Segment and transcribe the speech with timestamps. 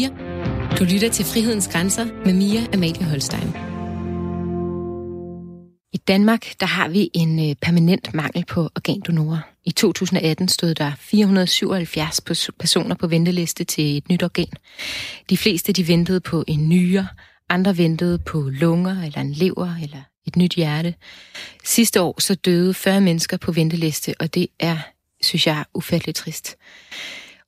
[0.00, 0.78] 4.
[0.78, 3.48] Du lytter til Frihedens Grænser med Mia Amalie Holstein.
[5.92, 9.38] I Danmark der har vi en øh, permanent mangel på organdonorer.
[9.64, 12.20] I 2018 stod der 477
[12.60, 14.52] personer på venteliste til et nyt organ.
[15.30, 17.08] De fleste de ventede på en nyre,
[17.48, 20.94] andre ventede på lunger eller en lever eller et nyt hjerte.
[21.64, 24.76] Sidste år så døde 40 mennesker på venteliste, og det er,
[25.22, 26.56] synes jeg, ufatteligt trist.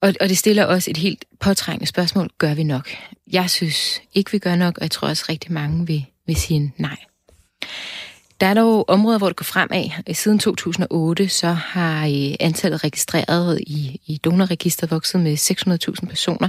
[0.03, 2.31] Og, og det stiller også et helt påtrængende spørgsmål.
[2.39, 2.91] Gør vi nok?
[3.33, 6.75] Jeg synes ikke, vi gør nok, og jeg tror også rigtig mange vil, vil sige
[6.77, 6.97] nej.
[8.41, 10.15] Der er dog områder, hvor det går fremad.
[10.15, 15.37] Siden 2008 så har øh, antallet registreret i, i donorregisteret vokset med
[16.03, 16.49] 600.000 personer,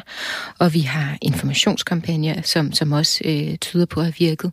[0.59, 4.51] og vi har informationskampagner, som, som også øh, tyder på at have virket.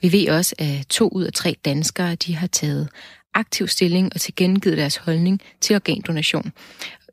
[0.00, 2.88] Vi ved også, at to ud af tre danskere de har taget
[3.34, 6.52] aktiv stilling og tilkendegivet deres holdning til organdonation,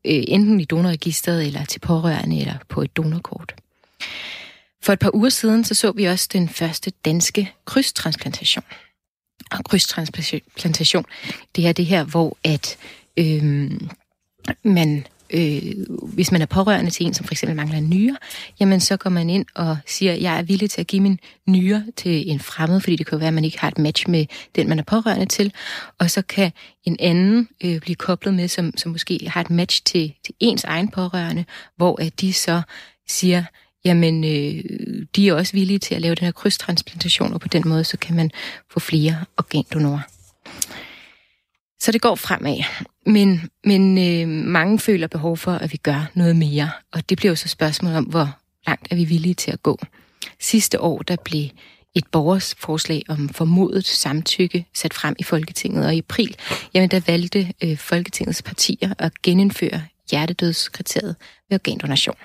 [0.06, 3.56] øh, enten i donorregisteret eller til pårørende eller på et donorkort.
[4.82, 8.64] For et par uger siden så, så vi også den første danske krydstransplantation.
[9.52, 11.06] Og krydstransplantation,
[11.56, 12.78] det er det her, hvor at
[13.18, 13.72] øh,
[14.64, 15.62] man øh,
[16.14, 18.18] hvis man er pårørende til en, som for eksempel mangler en nyre,
[18.60, 21.84] jamen så går man ind og siger, jeg er villig til at give min nyre
[21.98, 24.70] til en fremmed, fordi det kan være, at man ikke har et match med den,
[24.70, 25.54] man er pårørende til,
[26.00, 26.52] og så kan
[26.84, 30.64] en anden øh, blive koblet med, som, som måske har et match til, til ens
[30.64, 31.46] egen pårørende,
[31.78, 32.62] hvor at de så
[33.08, 33.44] siger,
[33.86, 34.64] jamen øh,
[35.16, 37.98] de er også villige til at lave den her krydstransplantation, og på den måde, så
[37.98, 38.32] kan man
[38.72, 40.19] få flere organdonorer.
[41.80, 42.64] Så det går fremad.
[43.06, 46.72] Men, men øh, mange føler behov for, at vi gør noget mere.
[46.92, 49.80] Og det bliver jo så spørgsmålet om, hvor langt er vi villige til at gå.
[50.40, 51.50] Sidste år, der blev
[51.96, 56.36] et borgers forslag om formodet samtykke sat frem i Folketinget, og i april,
[56.74, 61.16] jamen der valgte øh, Folketingets partier at genindføre hjertedødskriteriet
[61.50, 62.16] ved organdonation.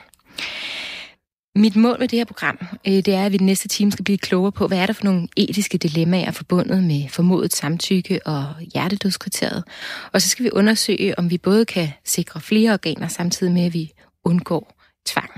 [1.56, 4.05] Mit mål med det her program, øh, det er, at vi den næste time skal
[4.05, 8.54] blive klogere på, hvad er der for nogle etiske dilemmaer forbundet med formodet samtykke og
[8.75, 9.64] hjertedødskriteriet.
[10.12, 13.75] Og så skal vi undersøge, om vi både kan sikre flere organer, samtidig med, at
[13.75, 13.93] vi
[14.25, 15.31] undgår tvang.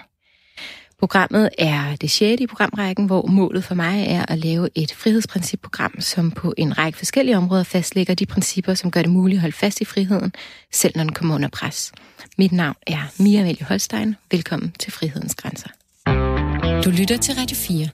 [0.98, 6.00] Programmet er det sjette i programrækken, hvor målet for mig er at lave et frihedsprincipprogram,
[6.00, 9.56] som på en række forskellige områder fastlægger de principper, som gør det muligt at holde
[9.56, 10.32] fast i friheden,
[10.72, 11.92] selv når den kommer under pres.
[12.38, 14.16] Mit navn er Mia Amelie Holstein.
[14.30, 15.68] Velkommen til Frihedens Grænser.
[16.84, 17.88] Du lytter til Radio 4.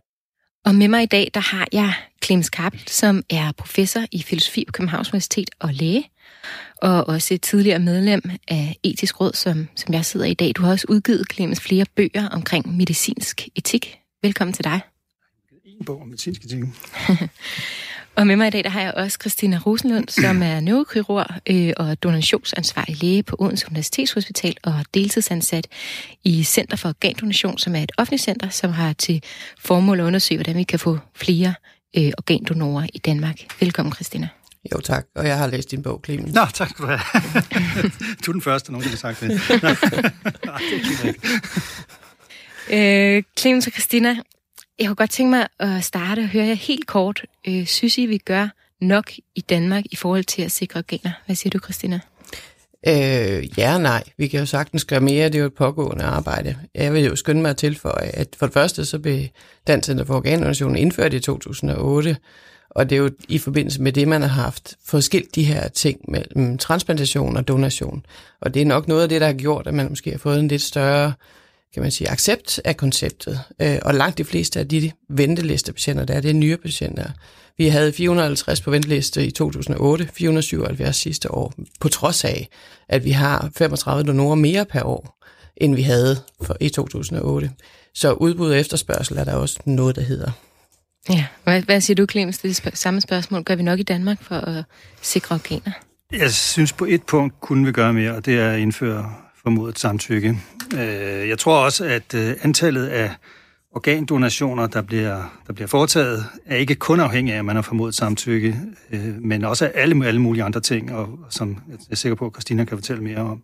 [0.64, 1.94] Og med mig i dag, der har jeg
[2.24, 6.10] Clemens Kappel, som er professor i filosofi på Københavns Universitet og læge,
[6.76, 10.52] og også et tidligere medlem af Etisk Råd, som, som jeg sidder i dag.
[10.56, 13.98] Du har også udgivet, Clemens, flere bøger omkring medicinsk etik.
[14.22, 14.80] Velkommen til dig.
[15.64, 16.58] En bog om medicinsk etik.
[18.16, 21.72] Og med mig i dag, der har jeg også Christina Rosenlund, som er neurokirurg øh,
[21.76, 25.66] og donationsansvarlig læge på Odense Universitetshospital og deltidsansat
[26.24, 29.22] i Center for Organdonation, som er et offentligt center, som har til
[29.58, 31.54] formål at undersøge, hvordan vi kan få flere
[31.96, 33.36] øh, organdonorer i Danmark.
[33.60, 34.28] Velkommen, Christina.
[34.72, 35.06] Jo, tak.
[35.14, 36.34] Og jeg har læst din bog, Clemens.
[36.34, 37.00] Nå, tak skal du have.
[38.26, 39.28] du er den første, nogen har sagt det.
[40.44, 41.18] Nej, det er ikke
[43.16, 44.16] øh, Clemens og Christina,
[44.82, 47.24] jeg kunne godt tænke mig at starte og høre jer helt kort.
[47.48, 48.48] Øh, synes I, vi gør
[48.80, 51.12] nok i Danmark i forhold til at sikre organer?
[51.26, 52.00] Hvad siger du, Christina?
[52.86, 54.02] Øh, ja og nej.
[54.18, 55.26] Vi kan jo sagtens gøre mere.
[55.26, 56.56] Det er jo et pågående arbejde.
[56.74, 59.24] Jeg vil jo skynde mig at tilføje, at for det første så blev
[59.66, 62.16] Dansk Center for Organdonation indført i 2008,
[62.70, 66.00] og det er jo i forbindelse med det, man har haft skilt de her ting
[66.08, 68.06] mellem transplantation og donation.
[68.40, 70.40] Og det er nok noget af det, der har gjort, at man måske har fået
[70.40, 71.12] en lidt større
[71.74, 73.40] kan man sige, accept af konceptet.
[73.62, 77.10] Øh, og langt de fleste af de ventelistepatienter, der er, det er nye patienter.
[77.58, 82.48] Vi havde 450 på venteliste i 2008, 477 sidste år, på trods af,
[82.88, 85.18] at vi har 35 donorer mere per år,
[85.56, 87.50] end vi havde for, i 2008.
[87.94, 90.30] Så udbud og efterspørgsel er der også noget, der hedder.
[91.10, 92.38] Ja, hvad, hvad siger du, Clemens?
[92.38, 93.44] Det er det samme spørgsmål.
[93.44, 94.64] Gør vi nok i Danmark for at
[95.02, 95.72] sikre organer?
[96.12, 99.78] Jeg synes på et punkt kunne vi gøre mere, og det er at indføre formodet
[99.78, 100.38] samtykke.
[100.74, 103.10] Øh, jeg tror også, at øh, antallet af
[103.74, 107.94] organdonationer, der bliver, der bliver foretaget, er ikke kun afhængig af, at man har formodet
[107.94, 108.56] samtykke,
[108.92, 112.26] øh, men også af alle, alle mulige andre ting, og som jeg er sikker på,
[112.26, 113.42] at Christina kan fortælle mere om.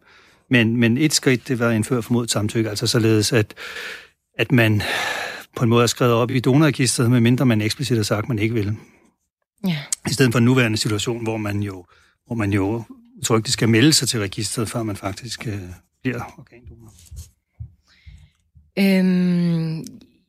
[0.50, 3.55] Men, men et skridt, det var at indføre formodet samtykke, altså således, at,
[4.39, 4.83] at man
[5.56, 8.39] på en måde er skrevet op i donorregistret, medmindre man eksplicit har sagt, at man
[8.39, 8.77] ikke vil.
[9.67, 9.79] Ja.
[10.11, 11.85] I stedet for en nuværende situation, hvor man jo,
[12.27, 12.85] hvor man jo
[13.19, 15.61] utrygt skal melde sig til registret, før man faktisk øh,
[16.03, 16.93] bliver organdonor.
[18.79, 19.79] Øhm,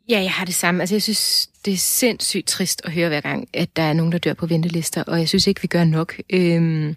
[0.09, 0.81] ja, jeg har det samme.
[0.81, 4.11] Altså, jeg synes, det er sindssygt trist at høre hver gang, at der er nogen,
[4.11, 6.15] der dør på ventelister, og jeg synes ikke, vi gør nok.
[6.29, 6.95] Øhm,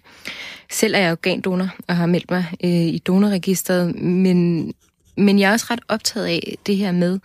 [0.70, 4.72] selv er jeg organdonor og har meldt mig øh, i donorregistret, men
[5.16, 7.20] Men jeg er også ret optaget af det her med,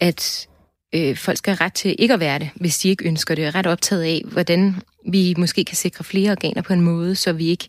[0.00, 0.48] at
[0.94, 3.42] øh, folk skal have ret til ikke at være det, hvis de ikke ønsker det.
[3.42, 4.74] Jeg er ret optaget af, hvordan
[5.10, 7.68] vi måske kan sikre flere organer på en måde, så vi ikke,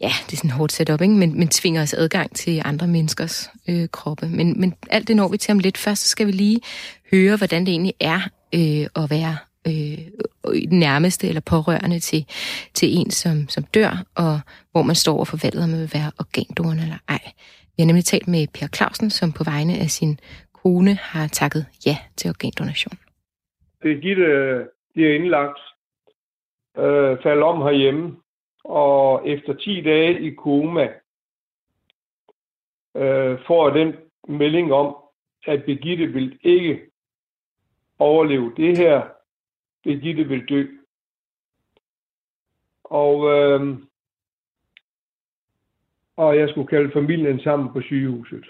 [0.00, 1.14] ja, det er sådan hårdt setup, ikke?
[1.14, 4.28] Men, men tvinger os adgang til andre menneskers øh, kroppe.
[4.28, 5.78] Men, men alt det når vi til om lidt.
[5.78, 6.60] Først så skal vi lige
[7.12, 8.20] høre, hvordan det egentlig er
[8.54, 9.36] øh, at være
[9.66, 12.26] øh, den nærmeste eller pårørende til,
[12.74, 14.40] til en, som, som dør, og
[14.72, 17.20] hvor man står og forvalter, om man vil være organdonor eller ej.
[17.76, 20.18] Vi har nemlig talt med Per Clausen, som på vegne af sin
[20.52, 22.98] kone har takket ja til organdonation.
[23.82, 24.26] Birgitte
[24.94, 25.58] bliver indlagt,
[26.78, 28.16] øh, falder om herhjemme,
[28.64, 30.92] og efter 10 dage i koma,
[32.96, 33.94] øh, får den
[34.28, 34.96] melding om,
[35.46, 36.80] at Birgitte vil ikke
[37.98, 39.08] overleve det her.
[39.82, 40.66] Birgitte vil dø.
[42.84, 43.78] Og, øh,
[46.16, 48.44] og jeg skulle kalde familien sammen på sygehuset.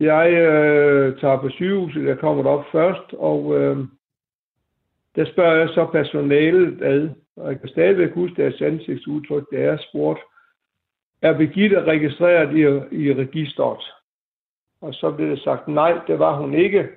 [0.00, 3.78] Jeg øh, tager på sygehuset, jeg kommer op først, og øh,
[5.16, 9.76] der spørger jeg så personalet ad, og jeg kan stadigvæk huske deres ansigtsudtryk, det er
[9.76, 10.20] spurgt,
[11.22, 12.60] er Birgitte registreret i,
[13.04, 13.82] i registret?
[14.80, 16.88] Og så blev det sagt, nej, det var hun ikke.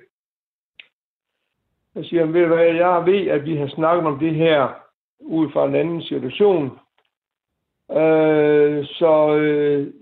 [1.94, 4.68] Jeg siger, ved hvad, jeg ved, at vi har snakket om det her
[5.20, 6.78] ud fra en anden situation.
[7.90, 9.92] Øh, så øh,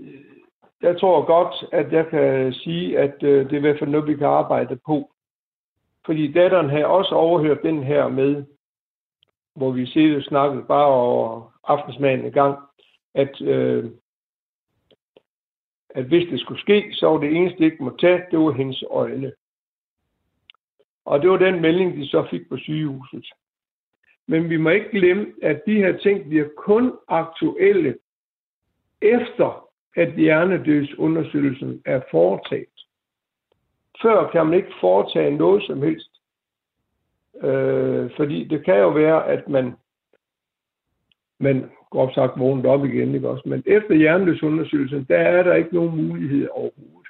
[0.83, 4.09] jeg tror godt, at jeg kan sige, at øh, det er i hvert fald noget,
[4.09, 5.11] vi kan arbejde på.
[6.07, 8.45] Fordi datteren har også overhørt den her med,
[9.57, 12.59] hvor vi sidder og snakkede bare over aftensmaden i gang,
[13.15, 13.91] at, øh,
[15.91, 18.85] at hvis det skulle ske, så var det eneste, ikke måtte tage, det var hendes
[18.91, 19.33] øjne.
[21.05, 23.27] Og det var den melding, de så fik på sygehuset.
[24.27, 27.99] Men vi må ikke glemme, at de her ting bliver kun aktuelle
[29.03, 32.87] efter, at hjernedødsundersøgelsen er foretaget.
[34.03, 36.16] Før kan man ikke foretage noget som helst.
[37.43, 39.75] Øh, fordi det kan jo være, at man,
[41.41, 43.43] man går sagt vågnet op igen, ikke også?
[43.47, 47.09] Men efter hjernedødsundersøgelsen, der er der ikke nogen mulighed overhovedet.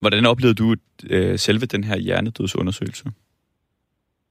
[0.00, 0.74] Hvordan oplevede du
[1.10, 3.04] øh, selve den her hjernedødsundersøgelse?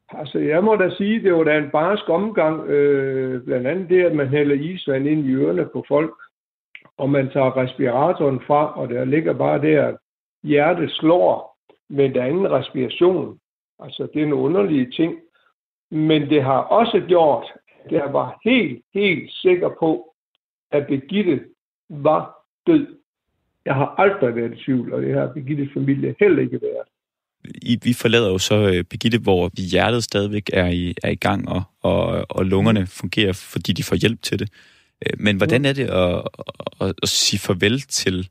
[0.10, 2.70] Altså, jeg må da sige, det var da en barsk omgang.
[2.70, 6.14] Øh, blandt andet det, at man hælder isvand ind i ørerne på folk,
[6.98, 9.98] og man tager respiratoren fra, og der ligger bare der,
[10.44, 11.58] hjertet slår,
[11.90, 13.40] men der er ingen respiration.
[13.80, 15.14] Altså, det er en underlige ting.
[15.92, 17.46] Men det har også gjort,
[17.86, 20.16] at jeg var helt, helt sikker på,
[20.72, 21.42] at Birgitte
[21.90, 22.36] var
[22.68, 22.88] død.
[23.66, 26.88] Jeg har aldrig været i tvivl, og det har Birgittes familie heller ikke været.
[27.62, 31.50] I, vi forlader jo så uh, Birgitte, hvor hjertet stadigvæk er i, er i gang,
[31.50, 34.50] og, og, og lungerne fungerer, fordi de får hjælp til det.
[35.06, 36.28] Øh, men hvordan er det at,
[36.81, 38.30] at, at sige farvel til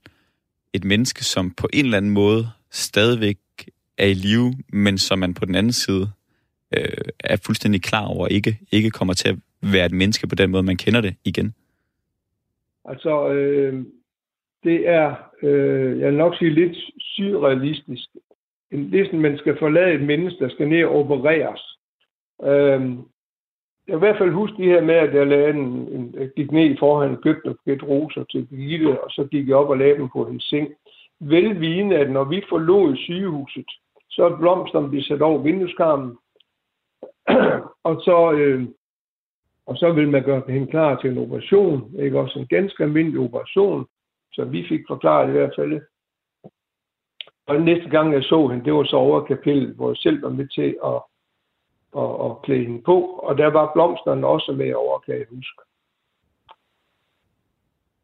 [0.74, 3.36] et menneske, som på en eller anden måde stadigvæk
[4.02, 6.04] er i live, men som man på den anden side
[6.76, 9.36] øh, er fuldstændig klar over ikke, ikke kommer til at
[9.72, 11.54] være et menneske på den måde, man kender det igen?
[12.84, 13.84] Altså, øh,
[14.64, 18.08] det er, øh, jeg vil nok sige, lidt surrealistisk.
[18.70, 21.62] Ligesom man skal forlade et menneske, der skal ned og opereres.
[22.42, 22.80] Øh,
[23.88, 26.52] jeg i hvert fald huske det her med, at jeg, lagde en, en, jeg gik
[26.52, 29.78] ned i forhånden og købte et roser til Birgitte, og så gik jeg op og
[29.78, 30.68] lagde dem på hendes seng.
[31.20, 33.70] Velvidende, at når vi forlod sygehuset,
[34.14, 36.18] så er blomsterne bliver sat over vindueskarmen,
[37.88, 38.68] og så, øh,
[39.66, 43.20] og så vil man gøre hende klar til en operation, ikke også en ganske almindelig
[43.20, 43.86] operation,
[44.32, 45.80] som vi fik forklaret i hvert fald.
[47.46, 50.22] Og den næste gang, jeg så hende, det var så over kapellet, hvor jeg selv
[50.22, 51.02] var med til at
[51.96, 53.02] at, at klæde hende på.
[53.02, 55.62] Og der var blomsterne også med over, kan jeg huske.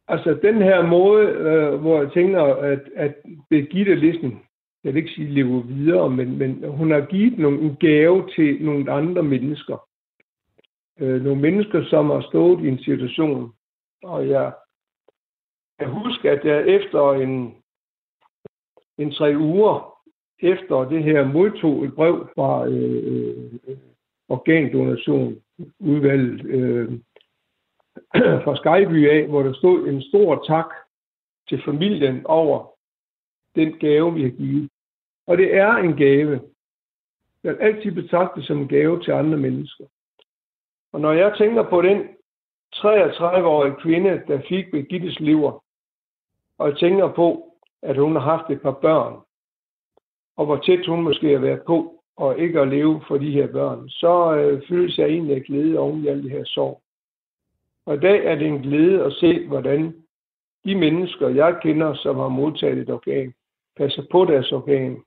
[0.08, 3.14] Altså den her måde, øh, hvor jeg tænker, at, at
[3.50, 4.42] Birgitte ligesom,
[4.84, 8.64] jeg vil ikke sige lever videre, men, men hun har givet nogle, en gave til
[8.64, 9.88] nogle andre mennesker.
[11.00, 13.52] Øh, nogle mennesker, som har stået i en situation.
[14.02, 14.54] Og jeg,
[15.80, 17.54] jeg husker, at jeg efter en,
[18.98, 19.98] en tre uger
[20.40, 23.76] efter det her modtog et brev fra øh, øh,
[24.28, 25.42] organdonation
[25.78, 26.90] udvalget øh,
[28.44, 30.66] fra Skyby af, hvor der stod en stor tak
[31.48, 32.78] til familien over
[33.54, 34.67] den gave, vi har givet.
[35.28, 36.40] Og det er en gave.
[37.44, 39.84] Jeg vil altid betragte som en gave til andre mennesker.
[40.92, 42.08] Og når jeg tænker på den
[42.74, 45.64] 33-årige kvinde, der fik Birgittes lever,
[46.58, 49.20] og jeg tænker på, at hun har haft et par børn,
[50.36, 53.46] og hvor tæt hun måske har været på, og ikke at leve for de her
[53.52, 56.82] børn, så øh, føles jeg egentlig af glæde oven i alt det her sorg.
[57.86, 60.04] Og i dag er det en glæde at se, hvordan
[60.64, 63.34] de mennesker, jeg kender, som har modtaget et organ,
[63.76, 65.02] passer på deres organ.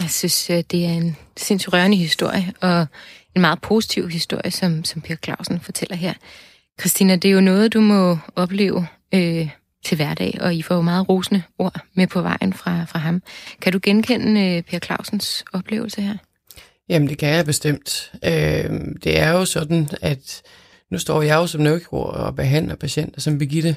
[0.00, 2.86] Jeg synes, øh, det er en sindssygt rørende historie, og
[3.34, 6.14] en meget positiv historie, som, som Per Clausen fortæller her.
[6.80, 9.48] Christina, det er jo noget, du må opleve øh,
[9.84, 13.22] til hverdag, og I får jo meget rosende ord med på vejen fra, fra ham.
[13.60, 16.16] Kan du genkende øh, Per Clausens oplevelse her?
[16.88, 18.12] Jamen, det kan jeg bestemt.
[18.24, 18.70] Øh,
[19.04, 20.42] det er jo sådan, at
[20.90, 23.76] nu står jeg jo som neurokirurg og behandler patienter som Birgitte,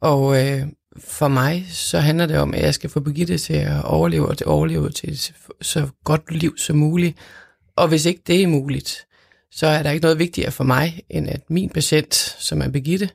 [0.00, 0.62] og øh,
[0.98, 4.38] for mig så handler det om, at jeg skal få Birgitte til at overleve, og
[4.38, 7.18] til overleve til et så godt liv som muligt.
[7.76, 9.06] Og hvis ikke det er muligt,
[9.50, 13.10] så er der ikke noget vigtigere for mig, end at min patient, som er Birgitte,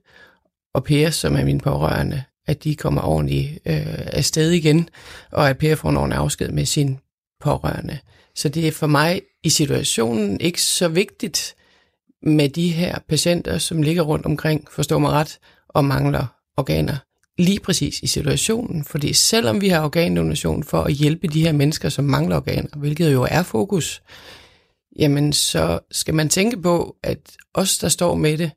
[0.74, 4.89] og Per, som er min pårørende, at de kommer ordentligt øh, afsted igen,
[5.31, 7.00] og at Per får en ordentlig afsked med sin
[7.39, 8.00] pårørende.
[8.36, 11.55] Så det er for mig i situationen ikke så vigtigt
[12.24, 16.25] med de her patienter, som ligger rundt omkring, forstår mig ret, og mangler
[16.57, 16.98] organer
[17.39, 18.84] lige præcis i situationen.
[18.84, 23.13] Fordi selvom vi har organdonation for at hjælpe de her mennesker, som mangler organer, hvilket
[23.13, 24.01] jo er fokus,
[25.00, 27.19] jamen så skal man tænke på, at
[27.53, 28.51] os, der står med det,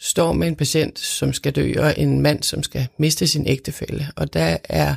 [0.00, 4.06] står med en patient, som skal dø, og en mand, som skal miste sin ægtefælle.
[4.16, 4.94] Og der er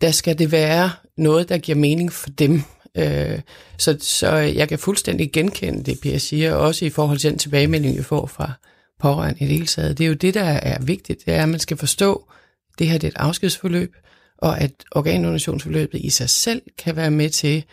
[0.00, 2.62] der skal det være noget, der giver mening for dem.
[2.94, 3.40] Øh,
[3.78, 7.98] så, så jeg kan fuldstændig genkende det, Pia siger, også i forhold til den tilbagemelding,
[7.98, 8.52] vi får fra
[9.00, 9.98] pårørende i det hele taget.
[9.98, 12.24] Det er jo det, der er vigtigt, det er, at man skal forstå,
[12.72, 13.96] at det her det er et afskedsforløb,
[14.38, 17.64] og at organdonationsforløbet i sig selv kan være med til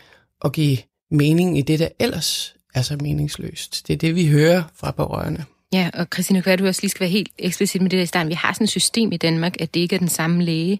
[0.46, 0.77] at give
[1.12, 3.88] mening i det, der ellers er så meningsløst.
[3.88, 5.44] Det er det, vi hører fra pårørende.
[5.74, 8.06] Ja, og Christine, kan du også lige skal være helt eksplicit med det der i
[8.06, 8.30] starten.
[8.30, 10.80] Vi har sådan et system i Danmark, at det ikke er den samme læge,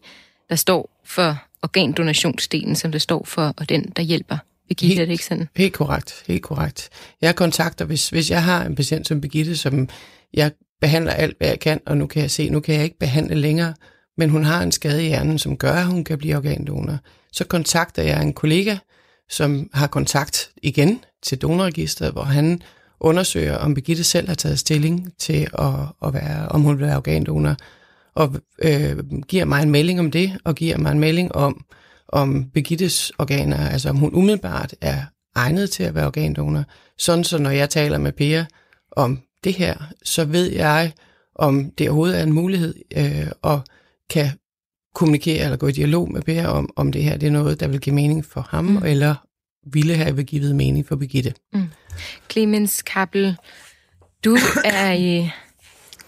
[0.50, 4.38] der står for organdonationsdelen, som det står for, og den, der hjælper.
[4.68, 5.50] Birgitte, er det ikke sådan?
[5.56, 6.90] Helt korrekt, helt korrekt.
[7.22, 9.90] Jeg kontakter, hvis, hvis jeg har en patient som Birgitte, som
[10.34, 13.00] jeg behandler alt, hvad jeg kan, og nu kan jeg se, nu kan jeg ikke
[13.00, 13.74] behandle længere,
[14.18, 16.98] men hun har en skade i hjernen, som gør, at hun kan blive organdonor.
[17.32, 18.78] Så kontakter jeg en kollega,
[19.30, 22.62] som har kontakt igen til donorregistret, hvor han
[23.00, 25.74] undersøger, om Birgitte selv har taget stilling til, at,
[26.06, 27.56] at være, om hun vil være organdonor,
[28.16, 28.98] og øh,
[29.28, 31.66] giver mig en melding om det, og giver mig en melding om,
[32.08, 35.02] om Birgittes organer, altså om hun umiddelbart er
[35.36, 36.63] egnet til at være organdonor.
[36.98, 38.44] Sådan så når jeg taler med Per
[38.92, 40.92] om det her, så ved jeg,
[41.36, 43.62] om det overhovedet er en mulighed, øh, og
[44.10, 44.32] kan
[44.96, 47.68] kommunikere eller gå i dialog med Per om, om det her det er noget, der
[47.68, 48.84] vil give mening for ham, mm.
[48.86, 49.16] eller
[49.66, 51.34] ville have givet mening for Birgitte.
[51.54, 51.70] Mm.
[52.32, 53.36] Clemens Kappel,
[54.26, 55.30] du er i,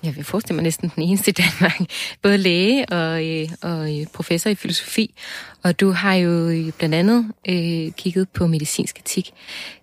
[0.04, 1.82] jeg vil forestille mig næsten den eneste i Danmark,
[2.22, 5.16] både læge og, øh, og øh, professor i filosofi,
[5.64, 9.32] og du har jo blandt andet øh, kigget på medicinsk etik.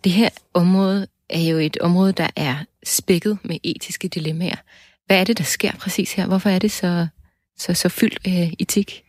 [0.05, 4.57] Det her område er jo et område, der er spækket med etiske dilemmaer.
[5.07, 6.27] Hvad er det, der sker præcis her?
[6.27, 7.07] Hvorfor er det så,
[7.59, 9.03] så, så fyldt af etik?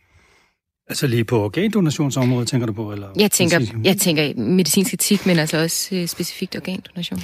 [0.88, 2.92] Altså lige på organdonationsområdet, tænker du på?
[2.92, 7.20] Eller jeg, tænker, jeg tænker medicinsk etik, men altså også øh, specifikt organdonation.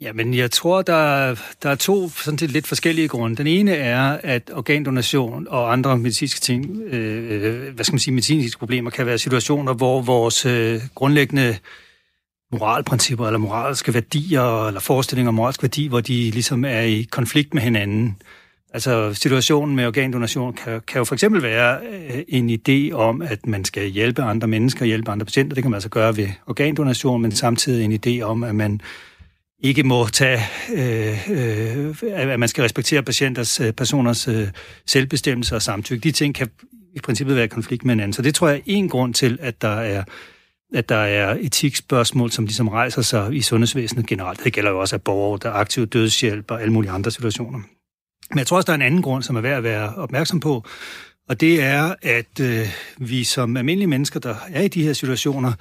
[0.00, 3.36] Ja, men jeg tror, der, der er to sådan set lidt forskellige grunde.
[3.36, 8.58] Den ene er, at organdonation og andre medicinske ting, øh, hvad skal man sige, medicinske
[8.58, 11.56] problemer, kan være situationer, hvor vores øh, grundlæggende
[12.52, 17.54] moralprincipper eller moralske værdier eller forestillinger om moralsk værdi, hvor de ligesom er i konflikt
[17.54, 18.16] med hinanden.
[18.74, 23.46] Altså situationen med organdonation kan, kan jo for eksempel være øh, en idé om, at
[23.46, 25.54] man skal hjælpe andre mennesker, hjælpe andre patienter.
[25.54, 28.80] Det kan man altså gøre ved organdonation, men samtidig en idé om, at man
[29.62, 30.40] ikke må tage,
[30.74, 34.48] øh, øh, at man skal respektere patienters, øh, personers øh,
[34.86, 36.02] selvbestemmelse og samtykke.
[36.02, 36.48] De ting kan
[36.94, 38.12] i princippet være i konflikt med hinanden.
[38.12, 40.04] Så det tror jeg er en grund til, at der er
[40.74, 44.44] at der er etikspørgsmål, som ligesom rejser sig i sundhedsvæsenet generelt.
[44.44, 47.58] Det gælder jo også af borgere, der er aktiv dødshjælp og alle mulige andre situationer.
[48.30, 50.40] Men jeg tror også, der er en anden grund, som er værd at være opmærksom
[50.40, 50.64] på,
[51.28, 55.52] og det er, at øh, vi som almindelige mennesker, der er i de her situationer,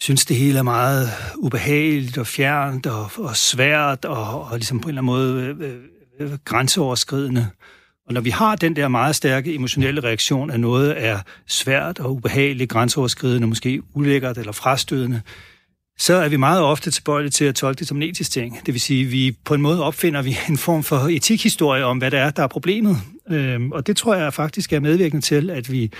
[0.00, 4.88] synes, det hele er meget ubehageligt og fjernt og, og svært og, og ligesom på
[4.88, 5.72] en eller anden måde øh,
[6.20, 7.48] øh, øh grænseoverskridende.
[8.06, 12.14] Og når vi har den der meget stærke emotionelle reaktion, at noget er svært og
[12.14, 15.20] ubehageligt, grænseoverskridende, måske ulækkert eller frastødende,
[15.98, 18.66] så er vi meget ofte tilbøjelige til at tolke det som en etisk ting.
[18.66, 21.98] Det vil sige, at vi på en måde opfinder vi en form for etikhistorie om,
[21.98, 22.96] hvad det er, der er problemet.
[23.30, 25.90] Øhm, og det tror jeg faktisk er medvirkende til, at vi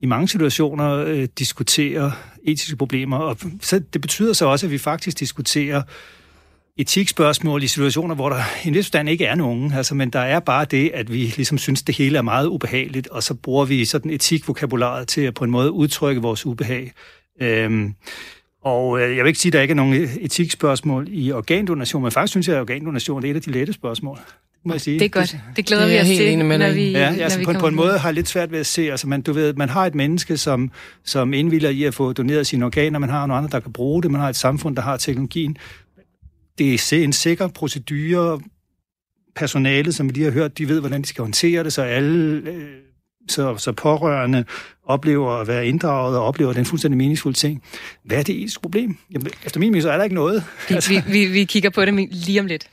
[0.00, 2.10] i mange situationer øh, diskuterer
[2.44, 3.16] etiske problemer.
[3.16, 5.82] Og så det betyder så også, at vi faktisk diskuterer
[6.78, 9.72] etikspørgsmål i situationer, hvor der i en vis forstand ikke er nogen.
[9.72, 13.08] Altså, men der er bare det, at vi ligesom synes, det hele er meget ubehageligt,
[13.08, 16.92] og så bruger vi sådan etikvokabularet til at på en måde udtrykke vores ubehag.
[17.40, 17.94] Øhm,
[18.64, 22.12] og øh, jeg vil ikke sige, at der ikke er nogen etikspørgsmål i organdonation, men
[22.12, 24.18] faktisk synes jeg, at organdonation er et af de lette spørgsmål.
[24.64, 24.98] må jeg sige.
[24.98, 25.36] Det er godt.
[25.56, 27.74] Det glæder det vi os til, når vi Ja, altså når vi på, på en
[27.74, 29.94] måde har jeg lidt svært ved at se, altså man, du ved, man har et
[29.94, 30.70] menneske, som,
[31.04, 34.02] som indvilder i at få doneret sine organer, man har nogle andre, der kan bruge
[34.02, 35.56] det, man har et samfund, der har teknologien.
[36.58, 38.40] Det er en sikker procedure,
[39.36, 42.50] personalet, som vi lige har hørt, de ved, hvordan de skal håndtere det, så alle
[42.50, 42.68] øh,
[43.28, 44.44] så, så pårørende
[44.84, 47.62] oplever at være inddraget og oplever den fuldstændig meningsfulde ting.
[48.04, 48.96] Hvad er det etiske problem?
[49.12, 50.44] Jamen, efter min mening, så er der ikke noget.
[50.68, 50.90] Vi, altså.
[50.90, 52.68] vi, vi, vi kigger på det lige om lidt.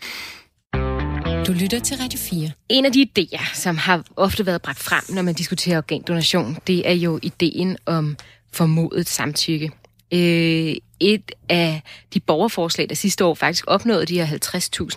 [1.48, 2.52] Du lytter til Radio 4.
[2.70, 6.90] En af de idéer, som har ofte været bragt frem, når man diskuterer organdonation, det
[6.90, 8.18] er jo ideen om
[8.54, 9.72] formodet samtykke.
[10.14, 11.82] Øh, et af
[12.14, 14.38] de borgerforslag, der sidste år faktisk opnåede de her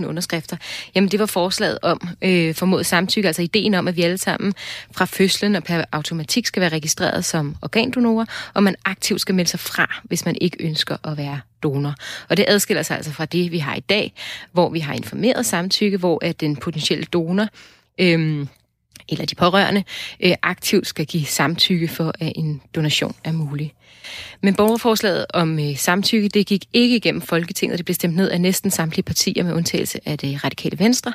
[0.00, 0.56] 50.000 underskrifter,
[0.94, 4.54] jamen det var forslaget om øh, formodet samtykke, altså ideen om, at vi alle sammen
[4.92, 9.50] fra fødslen og per automatik skal være registreret som organdonorer, og man aktivt skal melde
[9.50, 11.94] sig fra, hvis man ikke ønsker at være donor.
[12.28, 14.12] Og det adskiller sig altså fra det, vi har i dag,
[14.52, 17.48] hvor vi har informeret samtykke, hvor at den potentielle donor
[18.00, 18.46] øh,
[19.08, 19.84] eller de pårørende
[20.20, 23.72] øh, aktivt skal give samtykke for, at en donation er mulig.
[24.42, 27.78] Men borgerforslaget om øh, samtykke, det gik ikke igennem Folketinget.
[27.78, 31.12] Det blev stemt ned af næsten samtlige partier med undtagelse af det radikale venstre.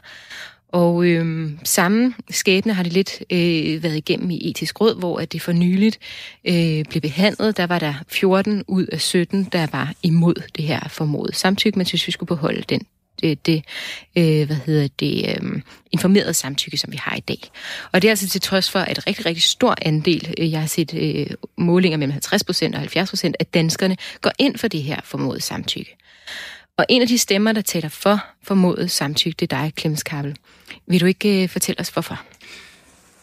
[0.71, 5.33] Og øh, samme skæbne har det lidt øh, været igennem i etisk råd, hvor at
[5.33, 5.99] det for nyligt
[6.45, 7.57] øh, blev behandlet.
[7.57, 11.85] Der var der 14 ud af 17, der var imod det her formodet samtykke, men
[11.85, 12.81] synes vi skulle beholde den
[13.21, 13.63] det, det
[14.17, 15.61] øh, hvad hedder det, øh,
[15.91, 17.39] informerede samtykke, som vi har i dag.
[17.91, 20.67] Og det er altså til trods for, at rigtig, rigtig stor andel, øh, jeg har
[20.67, 25.43] set øh, målinger mellem 50% og 70% af danskerne, går ind for det her formodet
[25.43, 25.97] samtykke.
[26.77, 30.35] Og en af de stemmer, der taler for formodet samtykke, det er dig, Clemens Kabel.
[30.87, 32.21] Vil du ikke øh, fortælle os, hvorfor?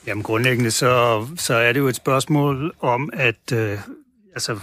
[0.06, 3.78] Jamen grundlæggende, så, så er det jo et spørgsmål om, at øh,
[4.34, 4.58] altså,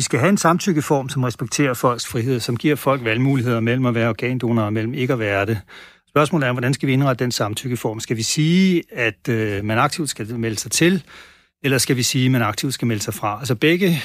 [0.00, 3.94] vi skal have en samtykkeform, som respekterer folks frihed, som giver folk valgmuligheder mellem at
[3.94, 5.60] være organdonor og mellem ikke at være det.
[6.08, 8.00] Spørgsmålet er, hvordan skal vi indrette den samtykkeform?
[8.00, 11.02] Skal vi sige, at øh, man aktivt skal melde sig til,
[11.62, 13.38] eller skal vi sige, at man aktivt skal melde sig fra?
[13.38, 14.02] Altså begge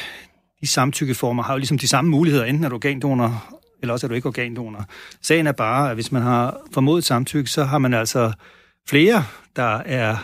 [0.61, 2.45] de samtykkeformer har jo ligesom de samme muligheder.
[2.45, 4.85] Enten er du organdonor, eller også er du ikke organdonor.
[5.21, 8.31] Sagen er bare, at hvis man har formodet samtykke, så har man altså
[8.87, 10.17] flere, der er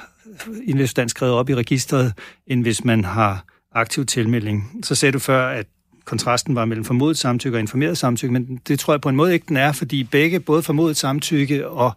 [0.64, 2.14] i skrevet op i registret,
[2.48, 4.80] end hvis man har aktiv tilmelding.
[4.84, 5.66] Så sagde du før, at
[6.06, 9.34] kontrasten var mellem formodet samtykke og informeret samtykke, men det tror jeg på en måde
[9.34, 11.92] ikke, den er, fordi begge, både formodet samtykke og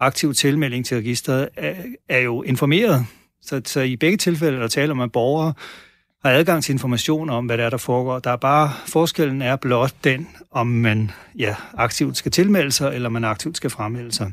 [0.00, 1.74] aktiv tilmelding til registret, er,
[2.08, 3.06] er jo informeret.
[3.42, 5.54] Så, så i begge tilfælde der taler om, at borgere
[6.24, 8.18] har adgang til information om, hvad der er, der foregår.
[8.18, 13.08] Der er bare, forskellen er blot den, om man ja, aktivt skal tilmelde sig, eller
[13.08, 14.32] man aktivt skal fremmelde sig.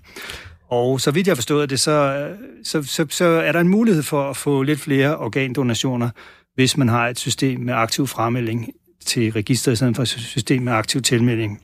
[0.70, 2.28] Og så vidt jeg forstod det, så,
[2.64, 6.10] så, så, så er der en mulighed for at få lidt flere organdonationer,
[6.56, 8.70] hvis man har et system med aktiv fremmelding
[9.06, 11.62] til registret, i stedet for et system med aktiv tilmelding.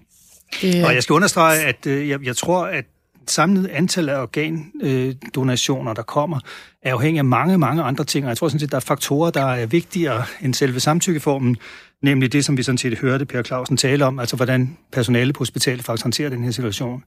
[0.65, 0.85] Yeah.
[0.85, 2.85] Og jeg skal understrege, at øh, jeg, jeg tror, at
[3.27, 6.39] samlet antal af organdonationer, der kommer,
[6.83, 8.25] er afhængig af mange, mange andre ting.
[8.25, 11.57] Og jeg tror sådan set, der er faktorer, der er vigtigere end selve samtykkeformen,
[12.01, 15.37] nemlig det, som vi sådan set hørte Per Clausen tale om, altså hvordan personale på
[15.37, 17.03] hospitalet faktisk håndterer den her situation.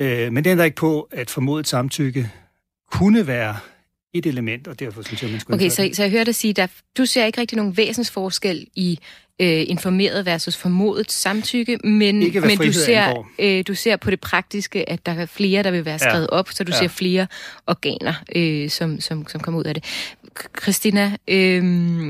[0.00, 2.30] Øh, men det ændrer ikke på, at formodet samtykke
[2.92, 3.56] kunne være
[4.14, 5.54] et element, og derfor synes jeg, man skulle...
[5.54, 8.98] Okay, så, så jeg hørte dig sige, at du ser ikke rigtig nogen væsensforskel i
[9.40, 14.20] øh, informeret versus formodet samtykke, men, ikke, men du, ser, øh, du ser på det
[14.20, 16.36] praktiske, at der er flere, der vil være skrevet ja.
[16.36, 16.78] op, så du ja.
[16.78, 17.26] ser flere
[17.66, 19.84] organer, øh, som, som, som kommer ud af det.
[20.62, 21.64] Christina, øh,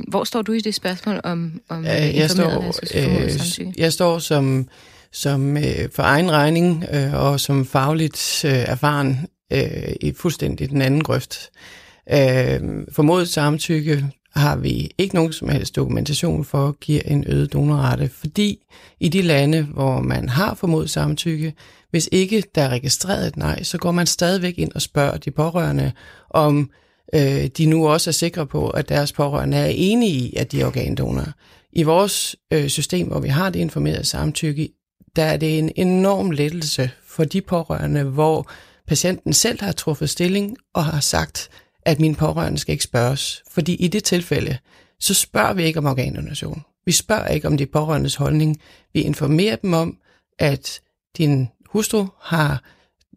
[0.08, 3.30] hvor står du i det spørgsmål om, om ja, jeg informeret står, versus formodet øh,
[3.30, 3.74] samtykke?
[3.76, 4.68] Jeg står som
[5.12, 10.82] som øh, for egen regning øh, og som fagligt øh, erfaren øh, i fuldstændig den
[10.82, 11.50] anden grøft.
[11.54, 11.80] Øh,
[12.12, 18.08] Øhm, formodet samtykke har vi ikke nogen som helst dokumentation for, giver en øget donorrate,
[18.08, 18.58] fordi
[19.00, 21.54] i de lande, hvor man har formodet samtykke,
[21.90, 25.30] hvis ikke der er registreret et nej, så går man stadigvæk ind og spørger de
[25.30, 25.92] pårørende,
[26.30, 26.70] om
[27.14, 30.60] øh, de nu også er sikre på, at deres pårørende er enige i, at de
[30.60, 31.32] er organdonorer.
[31.72, 34.68] I vores øh, system, hvor vi har det informerede samtykke,
[35.16, 38.50] der er det en enorm lettelse for de pårørende, hvor
[38.88, 41.50] patienten selv har truffet stilling og har sagt,
[41.82, 43.42] at min pårørende skal ikke spørges.
[43.50, 44.58] Fordi i det tilfælde,
[45.00, 46.62] så spørger vi ikke om organdonation.
[46.86, 48.60] Vi spørger ikke om de pårørendes holdning.
[48.92, 49.96] Vi informerer dem om,
[50.38, 50.80] at
[51.18, 52.64] din hustru har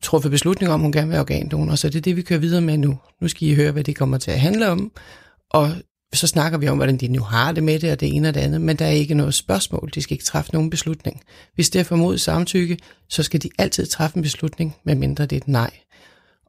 [0.02, 2.40] truffet beslutning om, at hun gerne vil være organdonor, så det er det, vi kører
[2.40, 3.00] videre med nu.
[3.22, 4.92] Nu skal I høre, hvad det kommer til at handle om,
[5.50, 5.72] og
[6.14, 8.34] så snakker vi om, hvordan de nu har det med det, og det ene og
[8.34, 9.92] det andet, men der er ikke noget spørgsmål.
[9.96, 11.22] De skal ikke træffe nogen beslutning.
[11.56, 12.78] Hvis det er formodet samtykke,
[13.10, 15.72] så skal de altid træffe en beslutning, medmindre det er et nej.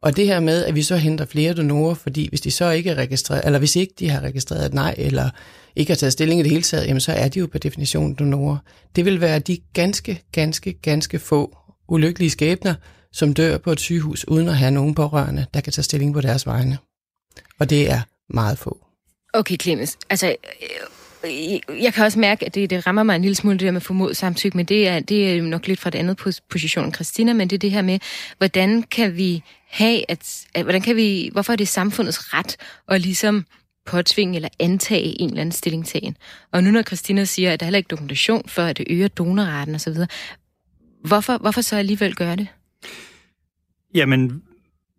[0.05, 2.89] Og det her med, at vi så henter flere donorer, fordi hvis de så ikke
[2.89, 5.29] er registreret, eller hvis ikke de har registreret et nej, eller
[5.75, 8.13] ikke har taget stilling i det hele taget, jamen så er de jo per definition
[8.13, 8.57] donorer.
[8.95, 12.75] Det vil være de ganske, ganske, ganske få ulykkelige skæbner,
[13.11, 16.21] som dør på et sygehus, uden at have nogen pårørende, der kan tage stilling på
[16.21, 16.77] deres vegne.
[17.59, 18.77] Og det er meget få.
[19.33, 19.97] Okay, Clemens.
[20.09, 20.67] Altså, øh,
[21.25, 23.71] Øh, jeg kan også mærke, at det, det rammer mig en lille smule, det der
[23.71, 26.93] med formodet samtykke, men det er, det er nok lidt fra et andet position end
[26.93, 27.99] Christina, men det er det her med,
[28.37, 32.57] hvordan kan vi have, at, at hvordan kan vi, hvorfor er det samfundets ret
[32.87, 33.45] at ligesom
[33.85, 36.17] påtvinge eller antage en eller anden stillingtagen.
[36.51, 39.75] Og nu når Christina siger, at der heller ikke dokumentation for, at det øger donorretten
[39.75, 39.93] osv.,
[41.03, 42.47] hvorfor, hvorfor så alligevel gøre det?
[43.93, 44.43] Jamen,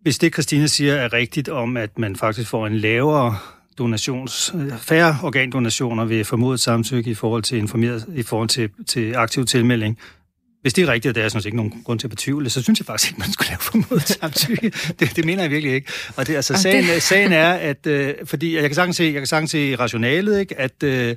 [0.01, 3.37] hvis det Christina siger er rigtigt om, at man faktisk får en lavere
[3.77, 9.45] donations, færre organdonationer ved formodet samtykke i forhold til informeret, i forhold til, til aktiv
[9.45, 9.97] tilmelding,
[10.61, 12.63] hvis det er rigtigt, og det er sådan ikke nogen grund til at betvivle, så
[12.63, 14.71] synes jeg faktisk ikke, man skulle lave formodet samtykke.
[14.99, 15.91] det, det mener jeg virkelig ikke.
[16.15, 19.27] Og det, altså, sagen, sagen er, at øh, fordi jeg kan sagtens se, jeg kan
[19.27, 20.59] sagtens se rationalet, ikke?
[20.59, 21.15] at, øh,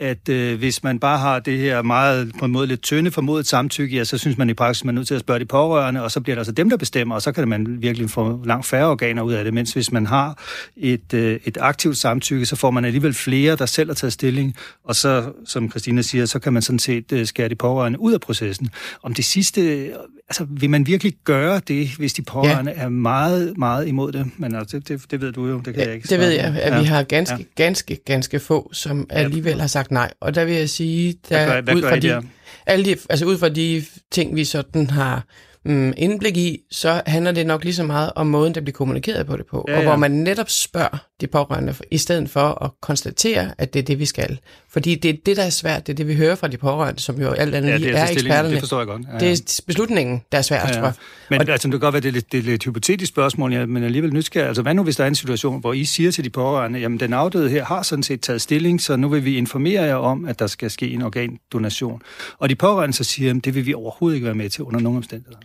[0.00, 3.46] at øh, hvis man bare har det her meget på en måde lidt tynde formodet
[3.46, 6.02] samtykke, ja, så synes man i praksis, man er nødt til at spørge de pårørende,
[6.02, 8.66] og så bliver det altså dem, der bestemmer, og så kan man virkelig få langt
[8.66, 9.54] færre organer ud af det.
[9.54, 10.42] Mens hvis man har
[10.76, 14.56] et, øh, et aktivt samtykke, så får man alligevel flere, der selv har taget stilling,
[14.84, 18.12] og så, som Christina siger, så kan man sådan set øh, skære de pårørende ud
[18.12, 18.70] af processen.
[19.02, 19.90] Om det sidste,
[20.28, 22.82] altså vil man virkelig gøre det, hvis de pårørende ja.
[22.82, 24.30] er meget, meget imod det?
[24.36, 26.30] Men altså, det, det, det ved du jo, det kan ja, jeg ikke Det ved
[26.30, 26.80] jeg, at ja.
[26.80, 27.64] vi har ganske, ja.
[27.64, 30.12] ganske, ganske få, som alligevel har sagt nej.
[30.20, 32.22] Og der vil jeg sige, der, hvad gør, hvad ud, fra de,
[32.66, 35.24] alle de, altså ud fra de ting, vi sådan har
[35.64, 39.26] mm, indblik i, så handler det nok lige så meget om måden, der bliver kommunikeret
[39.26, 39.64] på det på.
[39.68, 39.78] Ja, ja.
[39.78, 43.84] Og hvor man netop spørger de pårørende, i stedet for at konstatere, at det er
[43.84, 44.38] det, vi skal.
[44.68, 47.00] Fordi det er det, der er svært, det er det, vi hører fra de pårørende,
[47.00, 48.50] som jo alt andet ja, lige er, er eksperterne.
[48.50, 49.02] Det forstår jeg godt.
[49.08, 49.30] Ja, ja.
[49.30, 50.74] Det er beslutningen, der er svært, ja, ja.
[50.74, 50.94] tror jeg.
[51.30, 53.52] Men og, altså, det kan godt være, det er lidt, det er lidt hypotetisk spørgsmål,
[53.52, 54.48] ja, men alligevel nysgerrig.
[54.48, 57.00] Altså, hvad nu, hvis der er en situation, hvor I siger til de pårørende, jamen,
[57.00, 60.24] den afdøde her har sådan set taget stilling, så nu vil vi informere jer om,
[60.24, 62.02] at der skal ske en organdonation.
[62.38, 64.80] Og de pårørende så siger, at det vil vi overhovedet ikke være med til under
[64.80, 65.38] nogen omstændigheder.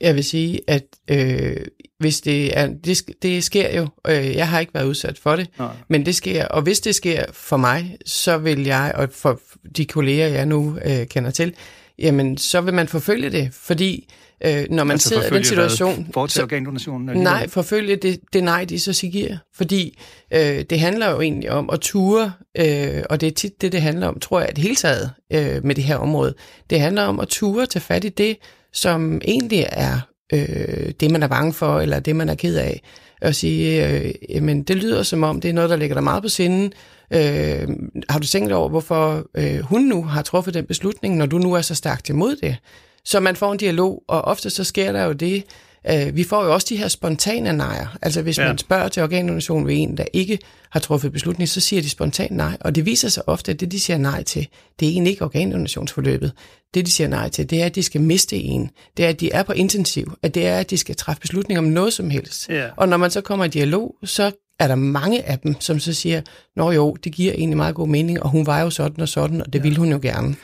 [0.00, 1.56] Jeg vil sige, at øh,
[2.02, 5.48] hvis det er, det, det sker jo, øh, jeg har ikke været udsat for det,
[5.58, 5.68] Nej.
[5.88, 9.40] men det sker, og hvis det sker for mig, så vil jeg, og for
[9.76, 11.54] de kolleger, jeg nu øh, kender til,
[11.98, 14.12] jamen så vil man forfølge det, fordi
[14.44, 16.08] øh, når man altså sidder i den situation...
[16.14, 17.16] Fortsætte organdonationen?
[17.16, 19.98] Nej, forfølge det, det nej, de så siger, fordi
[20.34, 23.82] øh, det handler jo egentlig om at ture, øh, og det er tit det, det
[23.82, 26.34] handler om, tror jeg, at det hele taget øh, med det her område.
[26.70, 28.36] Det handler om at ture til fat i det,
[28.72, 30.00] som egentlig er
[30.32, 32.82] øh, det, man er bange for, eller det, man er ked af.
[33.22, 36.22] Og sige, øh, jamen, det lyder som om, det er noget, der ligger der meget
[36.22, 36.72] på sinden.
[37.10, 37.68] Øh,
[38.08, 41.52] har du tænkt over, hvorfor øh, hun nu har truffet den beslutning, når du nu
[41.52, 42.56] er så stærkt imod det?
[43.04, 45.44] Så man får en dialog, og ofte så sker der jo det,
[45.90, 47.96] Øh, vi får jo også de her spontane nejer.
[48.02, 48.46] Altså hvis ja.
[48.46, 50.38] man spørger til organdonation ved en, der ikke
[50.70, 52.56] har truffet beslutning, så siger de spontant nej.
[52.60, 54.48] Og det viser sig ofte, at det, de siger nej til,
[54.80, 56.32] det er egentlig ikke organdonationsforløbet.
[56.74, 58.70] Det, de siger nej til, det er, at de skal miste en.
[58.96, 60.12] Det er, at de er på intensiv.
[60.22, 62.48] At det er, at de skal træffe beslutninger om noget som helst.
[62.48, 62.68] Ja.
[62.76, 65.92] Og når man så kommer i dialog, så er der mange af dem, som så
[65.92, 66.22] siger,
[66.56, 69.40] nå jo, det giver egentlig meget god mening, og hun var jo sådan og sådan,
[69.40, 69.62] og det ja.
[69.62, 70.36] ville hun jo gerne.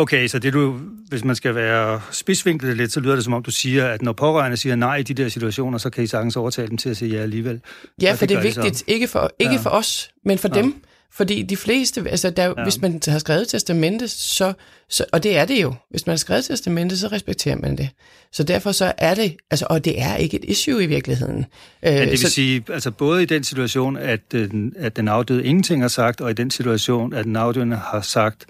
[0.00, 3.42] Okay, så det du, hvis man skal være spidsvinklet lidt, så lyder det som om,
[3.42, 6.36] du siger, at når pårørende siger nej i de der situationer, så kan I sagtens
[6.36, 7.60] overtale dem til at sige ja alligevel.
[8.02, 8.84] Ja, for det, det er vigtigt.
[8.86, 9.60] Ikke for, ikke ja.
[9.60, 10.60] for os, men for ja.
[10.60, 10.74] dem.
[11.12, 12.62] Fordi de fleste, altså der, ja.
[12.62, 14.52] hvis man har skrevet testamente, så,
[14.88, 17.88] så, og det er det jo, hvis man har skrevet testamente, så respekterer man det.
[18.32, 21.46] Så derfor så er det, altså, og det er ikke et issue i virkeligheden.
[21.82, 24.34] Men det vil så, sige, altså både i den situation, at,
[24.76, 28.46] at den afdøde ingenting har sagt, og i den situation, at den afdøde har sagt,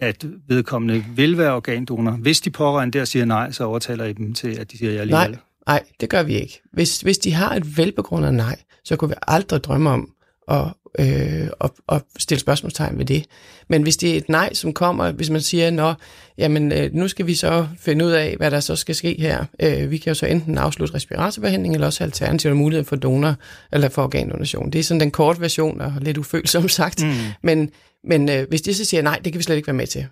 [0.00, 2.10] at vedkommende vil være organdonor.
[2.10, 5.00] Hvis de pårørende der siger nej, så overtaler I dem til, at de siger ja
[5.00, 5.30] alligevel.
[5.30, 6.62] Nej, nej, det gør vi ikke.
[6.72, 10.10] Hvis, hvis de har et velbegrundet nej, så kunne vi aldrig drømme om
[10.48, 10.64] at,
[10.98, 13.24] øh, at, at stille spørgsmålstegn ved det.
[13.68, 15.94] Men hvis det er et nej, som kommer, hvis man siger, nå,
[16.38, 19.44] jamen øh, nu skal vi så finde ud af, hvad der så skal ske her.
[19.62, 23.34] Øh, vi kan jo så enten afslutte respiratorbehandling, eller også alternativt mulighed for donor,
[23.72, 24.70] eller for organdonation.
[24.70, 27.02] Det er sådan den korte version, og lidt ufølsom sagt.
[27.02, 27.12] Mm.
[27.42, 27.70] Men
[28.08, 30.06] men øh, hvis de så siger nej, det kan vi slet ikke være med til,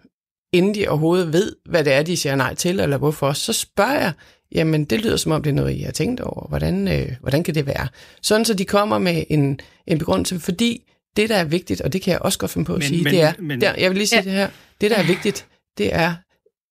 [0.55, 4.01] inden de overhovedet ved, hvad det er, de siger nej til, eller hvorfor, så spørger
[4.01, 4.13] jeg,
[4.55, 6.49] jamen det lyder som om, det er noget, I har tænkt over.
[6.49, 7.89] Hvordan, øh, hvordan kan det være?
[8.23, 12.03] Sådan så de kommer med en, en begrundelse, fordi det, der er vigtigt, og det
[12.03, 13.91] kan jeg også godt finde på at men, sige, men, det er, men, der, jeg
[13.91, 14.25] vil lige sige ja.
[14.25, 14.49] det her,
[14.81, 15.47] det, der er vigtigt,
[15.79, 16.15] det er,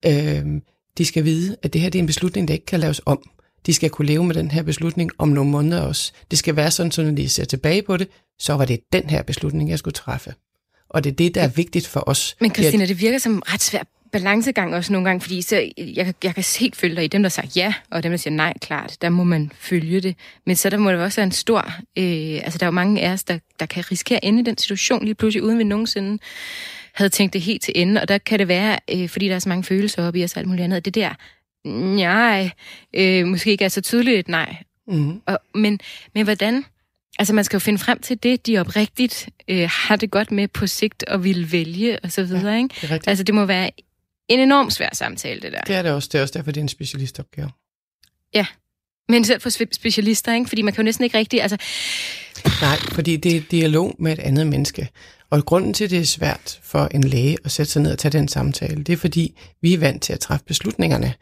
[0.06, 0.60] øh,
[0.98, 3.30] de skal vide, at det her det er en beslutning, der ikke kan laves om.
[3.66, 6.12] De skal kunne leve med den her beslutning om nogle måneder også.
[6.30, 9.10] Det skal være sådan, så når de ser tilbage på det, så var det den
[9.10, 10.34] her beslutning, jeg skulle træffe
[10.94, 12.36] og det er det, der er vigtigt for os.
[12.40, 16.34] Men Christina, det virker som ret svært balancegang også nogle gange, fordi så, jeg, jeg
[16.34, 18.96] kan helt følge dig i dem, der siger ja, og dem, der siger nej, klart,
[19.02, 20.16] der må man følge det.
[20.46, 21.58] Men så der må det også være en stor...
[21.98, 24.44] Øh, altså, der er jo mange af os, der, der kan risikere at ende i
[24.44, 26.22] den situation lige pludselig, uden vi nogensinde
[26.94, 29.38] havde tænkt det helt til ende, og der kan det være, øh, fordi der er
[29.38, 31.14] så mange følelser op i os og alt muligt andet, det der
[31.64, 32.50] nej,
[32.94, 34.56] øh, måske ikke er så tydeligt et nej.
[34.88, 35.20] Mm.
[35.26, 35.80] Og, men,
[36.14, 36.64] men hvordan?
[37.18, 40.48] Altså, man skal jo finde frem til det, de oprigtigt øh, har det godt med
[40.48, 42.74] på sigt og vil vælge, og så videre, ja, ikke?
[42.80, 42.98] Det er.
[43.06, 43.70] Altså, det må være
[44.28, 45.60] en enormt svær samtale, det der.
[45.60, 46.08] Det er det også.
[46.12, 47.50] Det er også derfor, det er en specialistopgave.
[49.08, 50.48] Men selv for spe- specialister, ikke?
[50.48, 51.42] Fordi man kan jo næsten ikke rigtig...
[51.42, 51.56] Altså,
[52.60, 54.88] Nej, fordi det er dialog med et andet menneske.
[55.30, 57.98] Og grunden til, at det er svært for en læge at sætte sig ned og
[57.98, 61.14] tage den samtale, det er fordi, vi er vant til at træffe beslutningerne.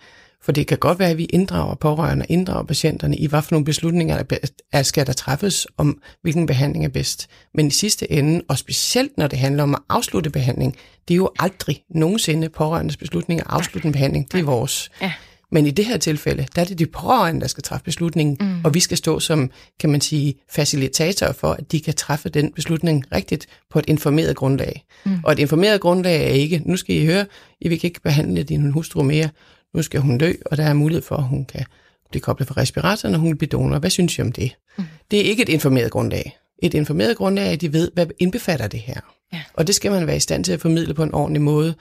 [0.42, 3.48] For det kan godt være, at vi inddrager pårørende og inddrager patienterne i, hvad for
[3.50, 4.36] nogle beslutninger der
[4.72, 7.28] er, skal der træffes om, hvilken behandling er bedst.
[7.54, 10.76] Men i sidste ende, og specielt når det handler om at afslutte behandling,
[11.08, 14.32] det er jo aldrig nogensinde pårørendes beslutning at afslutte en behandling.
[14.32, 14.90] Det er vores.
[15.00, 15.12] Ja.
[15.52, 18.64] Men i det her tilfælde, der er det de pårørende, der skal træffe beslutningen, mm.
[18.64, 19.50] og vi skal stå som,
[19.80, 24.36] kan man sige, facilitator for, at de kan træffe den beslutning rigtigt på et informeret
[24.36, 24.84] grundlag.
[25.04, 25.18] Mm.
[25.24, 27.26] Og et informeret grundlag er ikke, nu skal I høre,
[27.60, 29.28] I vil ikke behandle din hustru mere,
[29.74, 31.64] nu skal hun dø, og der er mulighed for, at hun kan
[32.10, 33.78] blive koblet fra respiratoren, og hun vil blive donor.
[33.78, 34.56] Hvad synes I om det?
[34.78, 34.84] Mm.
[35.10, 36.38] Det er ikke et informeret grundlag.
[36.62, 39.00] Et informeret grundlag er, at de ved, hvad indbefatter det her.
[39.32, 39.40] Ja.
[39.54, 41.74] Og det skal man være i stand til at formidle på en ordentlig måde,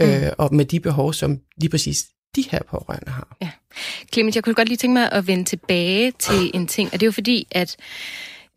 [0.00, 0.06] mm.
[0.06, 2.04] øh, og med de behov, som lige præcis
[2.36, 3.36] de her pårørende har.
[4.12, 7.02] Clement, jeg kunne godt lige tænke mig at vende tilbage til en ting, og det
[7.02, 7.76] er jo fordi, at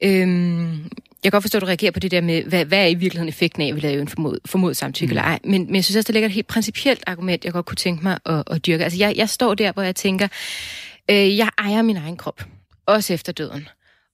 [0.03, 0.89] øhm,
[1.23, 2.93] jeg kan godt forstå, at du reagerer på det der med, hvad, hvad er i
[2.93, 5.17] virkeligheden effekten af, at vi laver en formod, formod samtykke mm.
[5.17, 5.39] eller ej.
[5.43, 8.03] Men, men jeg synes også, der ligger et helt principielt argument, jeg godt kunne tænke
[8.03, 8.83] mig at, at dyrke.
[8.83, 10.27] Altså, jeg, jeg står der, hvor jeg tænker,
[11.11, 12.45] øh, jeg ejer min egen krop,
[12.85, 13.67] også efter døden.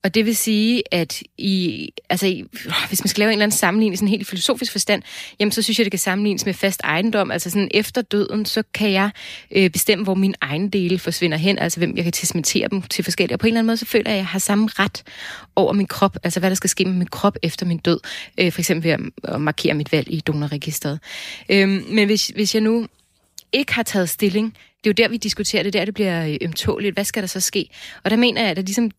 [0.06, 2.44] Og det vil sige, at i, altså, i,
[2.88, 5.04] hvis man skal lave en eller anden sammenligning, sådan helt filosofisk forstand,
[5.40, 7.32] jamen så synes jeg, det kan sammenlignes med fast ejendom.
[7.32, 9.10] Altså sådan efter døden, så kan jeg
[9.52, 13.04] øh, bestemme, hvor min egen dele forsvinder hen, altså hvem jeg kan testamentere dem til
[13.04, 13.36] forskellige.
[13.36, 15.04] Og på en eller anden måde, så føler jeg, at jeg har samme ret
[15.56, 18.00] over min krop, altså hvad der skal ske med min krop efter min død.
[18.40, 21.00] Øh, for eksempel ved at, at markere mit valg i donorregisteret.
[21.50, 22.88] Øh, men hvis, hvis jeg nu
[23.54, 26.38] ikke har taget stilling, det er jo der, vi diskuterer det, der det bliver øh,
[26.42, 26.94] ømtåligt.
[26.94, 27.70] Hvad skal der så ske?
[28.04, 28.92] Og der mener jeg, at det ligesom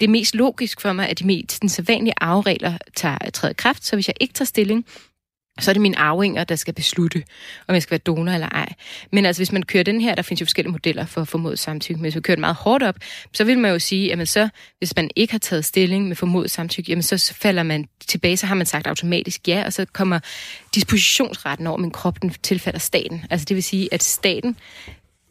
[0.00, 3.84] det er mest logisk for mig, at de mest den sædvanlige arveregler tager, træder kraft,
[3.84, 4.86] så hvis jeg ikke tager stilling,
[5.60, 7.24] så er det mine arvinger, der skal beslutte,
[7.68, 8.72] om jeg skal være donor eller ej.
[9.12, 11.98] Men altså, hvis man kører den her, der findes jo forskellige modeller for formodet samtykke,
[11.98, 12.96] men hvis man kører den meget hårdt op,
[13.32, 16.50] så vil man jo sige, at så, hvis man ikke har taget stilling med formodet
[16.50, 20.20] samtykke, jamen så falder man tilbage, så har man sagt automatisk ja, og så kommer
[20.74, 23.24] dispositionsretten over min krop, den tilfalder staten.
[23.30, 24.56] Altså det vil sige, at staten,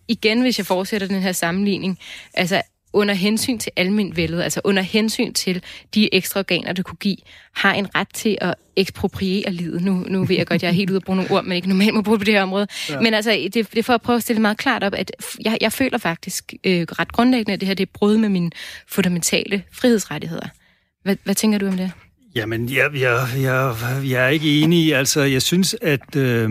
[0.07, 1.99] igen hvis jeg fortsætter den her sammenligning,
[2.33, 2.61] altså
[2.93, 5.63] under hensyn til almindvældet, altså under hensyn til
[5.95, 7.17] de ekstra organer, det kunne give,
[7.53, 9.81] har en ret til at ekspropriere livet.
[9.81, 11.67] Nu, nu ved jeg godt, jeg er helt ude at bruge nogle ord, man ikke
[11.67, 12.67] normalt må bruge på det her område.
[12.89, 13.01] Ja.
[13.01, 15.11] Men altså, det, det er for at prøve at stille meget klart op, at
[15.45, 18.51] jeg, jeg føler faktisk øh, ret grundlæggende, at det her det er brud med mine
[18.87, 20.47] fundamentale frihedsrettigheder.
[21.03, 21.91] Hvad, hvad tænker du om det?
[22.35, 23.75] Jamen, jeg, jeg, jeg,
[24.09, 24.95] jeg er ikke enig.
[24.95, 26.49] Altså, jeg synes, at øh,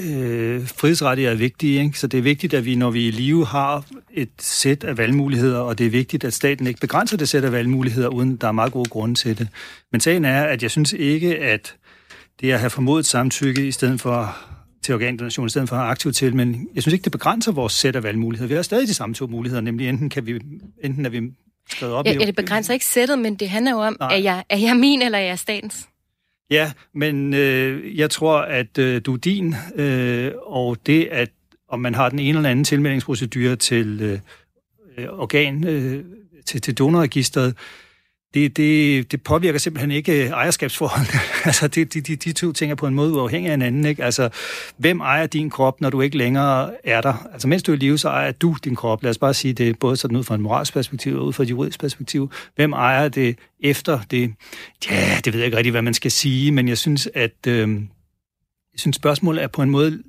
[0.00, 1.82] øh, frihedsrettigheder er vigtige.
[1.82, 1.98] Ikke?
[1.98, 4.98] Så det er vigtigt, at vi, når vi er i live, har et sæt af
[4.98, 8.48] valgmuligheder, og det er vigtigt, at staten ikke begrænser det sæt af valgmuligheder, uden der
[8.48, 9.48] er meget gode grunde til det.
[9.92, 11.74] Men sagen er, at jeg synes ikke, at
[12.40, 14.36] det at have formodet samtykke i stedet for
[14.82, 17.96] til organdonation i stedet for aktiv til, men jeg synes ikke, det begrænser vores sæt
[17.96, 18.48] af valgmuligheder.
[18.48, 20.40] Vi har stadig de samme to muligheder, nemlig enten, kan vi,
[20.84, 21.20] enten er vi
[21.70, 22.16] skrevet op Ja, i...
[22.20, 24.14] ja, det begrænser ikke sættet, men det handler jo om, Nej.
[24.14, 25.88] er jeg, er jeg min eller er jeg statens?
[26.50, 31.30] Ja, men øh, jeg tror, at øh, du er din, øh, og det, at
[31.68, 34.18] om man har den ene eller anden tilmeldingsprocedure til øh,
[34.98, 36.04] øh organ, øh,
[36.46, 37.56] til, til donorregisteret,
[38.34, 41.20] det, det, det påvirker simpelthen ikke ejerskabsforholdene.
[41.44, 43.84] altså, det, de, de, de to ting er på en måde uafhængige af hinanden.
[43.84, 44.04] Ikke?
[44.04, 44.28] Altså,
[44.76, 47.28] hvem ejer din krop, når du ikke længere er der?
[47.32, 49.02] Altså, mens du er i live, så ejer du din krop.
[49.02, 51.42] Lad os bare sige det, både sådan ud fra en moralsk perspektiv og ud fra
[51.42, 52.30] et juridisk perspektiv.
[52.56, 54.34] Hvem ejer det efter det?
[54.90, 57.68] Ja, det ved jeg ikke rigtig, hvad man skal sige, men jeg synes, at øh,
[58.72, 60.02] jeg synes, spørgsmålet er på en måde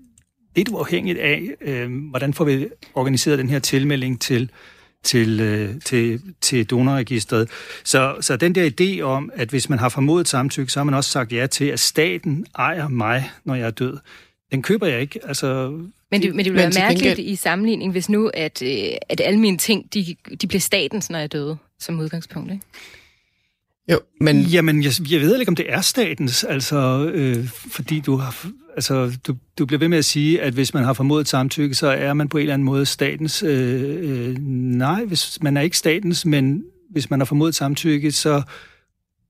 [0.56, 4.50] lidt uafhængigt af, øh, hvordan får vi organiseret den her tilmelding til
[5.06, 7.50] til, øh, til, til donorregistret.
[7.84, 10.94] Så, så den der idé om, at hvis man har formodet samtykke, så har man
[10.94, 13.98] også sagt ja til, at staten ejer mig, når jeg er død.
[14.52, 15.20] Den køber jeg ikke.
[15.28, 15.68] Altså,
[16.12, 18.70] Men det, men det ville være til mærkeligt gengæld- i sammenligning, hvis nu, at, øh,
[19.10, 22.66] at alle mine ting, de, de bliver statens, når jeg er døde, som udgangspunkt, ikke?
[23.92, 28.16] Jo, men Jamen, jeg, jeg ved ikke, om det er statens, altså, øh, fordi du
[28.16, 28.46] har,
[28.76, 31.88] altså, du, du bliver ved med at sige, at hvis man har formodet samtykke, så
[31.88, 33.44] er man på en eller anden måde statens.
[33.44, 34.38] Øh, øh,
[34.78, 38.42] nej, hvis man er ikke statens, men hvis man har formodet samtykke, så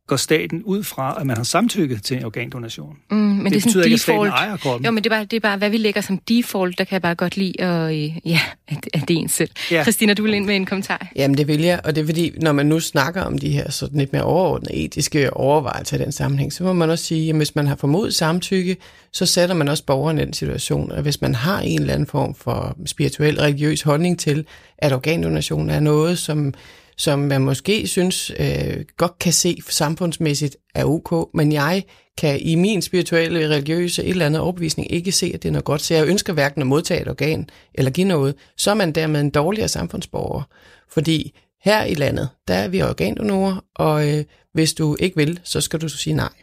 [0.07, 2.97] går staten ud fra, at man har samtykket til en organdonation.
[3.11, 4.31] Mm, men det, det er sådan betyder ikke, at staten default.
[4.31, 4.85] ejer kroppen.
[4.85, 6.93] Jo, men det er, bare, det er bare, hvad vi lægger som default, der kan
[6.93, 9.49] jeg bare godt lide, og øh, ja, at, at det er en selv.
[9.71, 9.83] Ja.
[9.83, 11.07] Christina, du vil ind med en kommentar.
[11.15, 13.71] Jamen det vil jeg, og det er fordi, når man nu snakker om de her
[13.71, 17.35] sådan lidt mere overordnede etiske overvejelser i den sammenhæng, så må man også sige, at
[17.35, 18.77] hvis man har formodet samtykke,
[19.11, 22.07] så sætter man også borgeren i den situation, og hvis man har en eller anden
[22.07, 24.45] form for spirituel, religiøs holdning til,
[24.77, 26.53] at organdonation er noget, som
[26.97, 31.83] som man måske synes øh, godt kan se samfundsmæssigt er ok, men jeg
[32.17, 35.65] kan i min spirituelle, religiøse et eller andet overbevisning ikke se, at det er noget
[35.65, 35.81] godt.
[35.81, 38.35] Så jeg ønsker hverken at modtage et organ eller give noget.
[38.57, 40.43] Så er man dermed en dårligere samfundsborger.
[40.89, 45.61] Fordi her i landet, der er vi organdonorer, og øh, hvis du ikke vil, så
[45.61, 46.33] skal du så sige nej.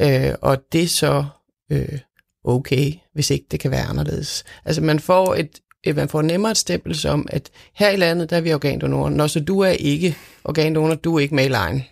[0.00, 1.24] Øh, og det er så
[1.72, 1.98] øh,
[2.44, 4.44] okay, hvis ikke det kan være anderledes.
[4.64, 8.30] Altså man får et, et man får nemmere et stempel som, at her i landet,
[8.30, 9.10] der er vi organdonorer.
[9.10, 11.82] Når så du er ikke organdonor, du er ikke med i lejen.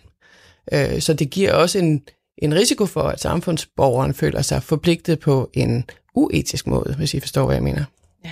[0.73, 2.01] Øh, så det giver også en,
[2.37, 5.83] en risiko for, at samfundsborgeren føler sig forpligtet på en
[6.15, 7.83] uetisk måde, hvis I forstår, hvad jeg mener.
[8.23, 8.31] Men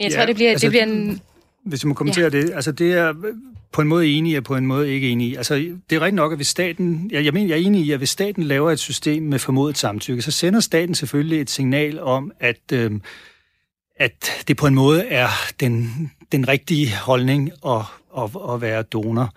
[0.00, 1.20] jeg tror, Ja, det bliver, altså, det bliver en...
[1.64, 2.30] Hvis jeg må kommentere ja.
[2.30, 3.14] det, altså det er
[3.72, 5.34] på en måde enig og på en måde ikke enig i.
[5.34, 5.54] Altså
[5.90, 7.98] det er rigtigt nok, at hvis staten, jeg, jeg mener, jeg er enig i, at
[7.98, 12.32] hvis staten laver et system med formodet samtykke, så sender staten selvfølgelig et signal om,
[12.40, 12.90] at, øh,
[13.98, 15.28] at det på en måde er
[15.60, 17.82] den, den rigtige holdning at,
[18.18, 19.34] at, at være donor.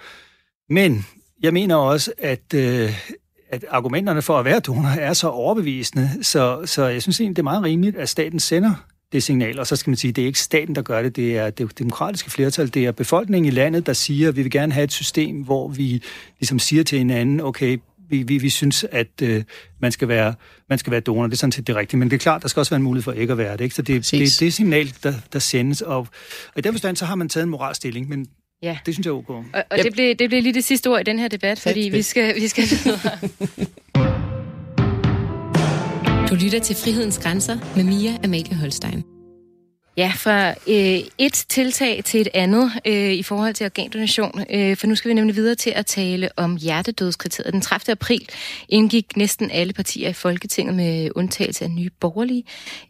[0.73, 1.05] Men
[1.41, 2.93] jeg mener også, at, øh,
[3.49, 7.41] at argumenterne for at være donor er så overbevisende, så, så jeg synes egentlig, det
[7.41, 8.73] er meget rimeligt, at staten sender
[9.11, 11.37] det signal, og så skal man sige, det er ikke staten, der gør det, det
[11.37, 14.73] er det demokratiske flertal, det er befolkningen i landet, der siger, at vi vil gerne
[14.73, 16.03] have et system, hvor vi
[16.39, 17.77] ligesom siger til hinanden, okay,
[18.11, 19.43] vi, vi, vi synes, at øh,
[19.81, 20.33] man, skal være,
[20.69, 22.47] man skal være donor, det er sådan set det rigtige, men det er klart, der
[22.47, 23.75] skal også være en mulighed for ikke at være det, ikke?
[23.75, 26.07] så det, det er det signal, der, der sendes, og, og
[26.57, 28.27] i den forstand, så har man taget en moralstilling, men
[28.63, 28.77] Ja.
[28.85, 29.29] det synes jeg er ok.
[29.29, 31.79] Og, og det, blev, det blev lige det sidste ord i den her debat, fordi
[31.79, 33.17] vi skal, vi skal videre.
[36.29, 39.03] Du lytter til Frihedens Grænser med Mia Amalie Holstein.
[39.97, 44.45] Ja, fra øh, et tiltag til et andet øh, i forhold til organdonation.
[44.49, 47.53] Øh, for nu skal vi nemlig videre til at tale om hjertedødskriteriet.
[47.53, 47.91] Den 30.
[47.91, 48.29] april
[48.69, 52.43] indgik næsten alle partier i Folketinget med undtagelse af nye borgerlige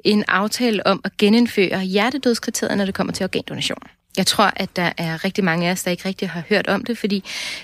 [0.03, 3.83] en aftale om at genindføre hjertedødskriteriet, når det kommer til organdonation.
[4.17, 6.83] Jeg tror, at der er rigtig mange af os, der ikke rigtig har hørt om
[6.83, 7.23] det, fordi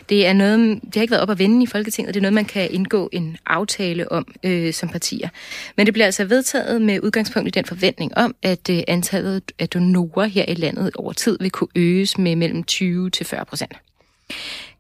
[0.09, 2.33] det er noget, det har ikke været op at vende i Folketinget, det er noget,
[2.33, 5.29] man kan indgå en aftale om øh, som partier.
[5.77, 9.69] Men det bliver altså vedtaget med udgangspunkt i den forventning om, at øh, antallet af
[9.69, 13.73] donorer her i landet over tid vil kunne øges med mellem 20 til 40 procent.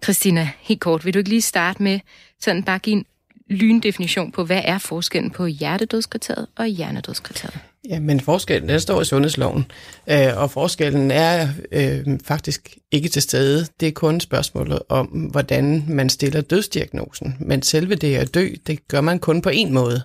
[0.03, 1.99] Christina, helt kort, vil du ikke lige starte med
[2.39, 3.05] sådan bare give en
[3.49, 7.59] lyndefinition på, hvad er forskellen på hjertedødskriteriet og hjernedødskriteriet?
[7.89, 9.65] Ja, men forskellen, den står i sundhedsloven,
[10.09, 13.67] øh, og forskellen er øh, faktisk ikke til stede.
[13.79, 17.35] Det er kun spørgsmålet om, hvordan man stiller dødsdiagnosen.
[17.39, 20.01] Men selve det at dø, det gør man kun på en måde.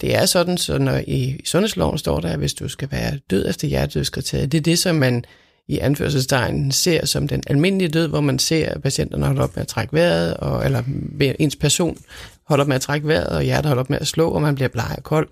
[0.00, 3.48] Det er sådan, så når i sundhedsloven står der, at hvis du skal være død
[3.48, 5.24] efter hjertedødskriteriet, det er det, som man
[5.68, 9.62] i anførselstegn ser som den almindelige død, hvor man ser, at patienterne holder op med
[9.62, 10.82] at trække vejret, og, eller
[11.38, 11.98] ens person
[12.50, 14.54] holder op med at trække vejret, og hjertet holder op med at slå, og man
[14.54, 15.28] bliver bleg og kold.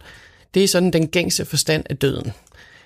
[0.54, 2.32] Det er sådan den gængse forstand af døden.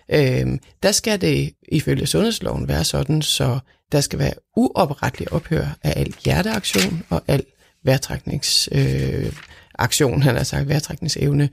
[0.08, 3.58] Øhm, der skal det ifølge sundhedsloven være sådan, så
[3.92, 7.44] der skal være uoprettelig ophør af al hjerteaktion og al
[7.84, 9.32] vejrtrækningsaktion, øh,
[9.74, 11.48] aktion, han har sagt, vejrtrækningsevne.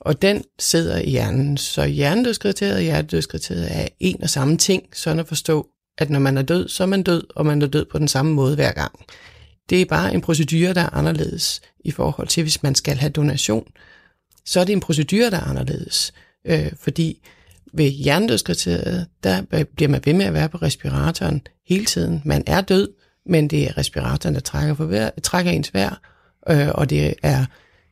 [0.00, 1.56] Og den sidder i hjernen.
[1.56, 5.66] Så hjernedødskriteriet og hjertedødskriteriet er en og samme ting, sådan at forstå,
[5.98, 8.08] at når man er død, så er man død, og man er død på den
[8.08, 8.92] samme måde hver gang.
[9.70, 13.10] Det er bare en procedure, der er anderledes i forhold til, hvis man skal have
[13.10, 13.66] donation,
[14.44, 16.12] så er det en procedure, der er anderledes.
[16.46, 17.28] Øh, fordi
[17.72, 22.22] ved hjernedødskriteriet, der bliver man ved med at være på respiratoren hele tiden.
[22.24, 22.88] Man er død,
[23.26, 26.00] men det er respiratoren, der trækker, for vejr, trækker ens vejr,
[26.50, 27.44] øh, og det er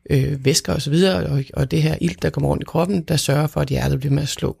[0.09, 3.47] øh, væsker osv., og, og det her ilt, der kommer rundt i kroppen, der sørger
[3.47, 4.57] for, at hjertet bliver med at slå.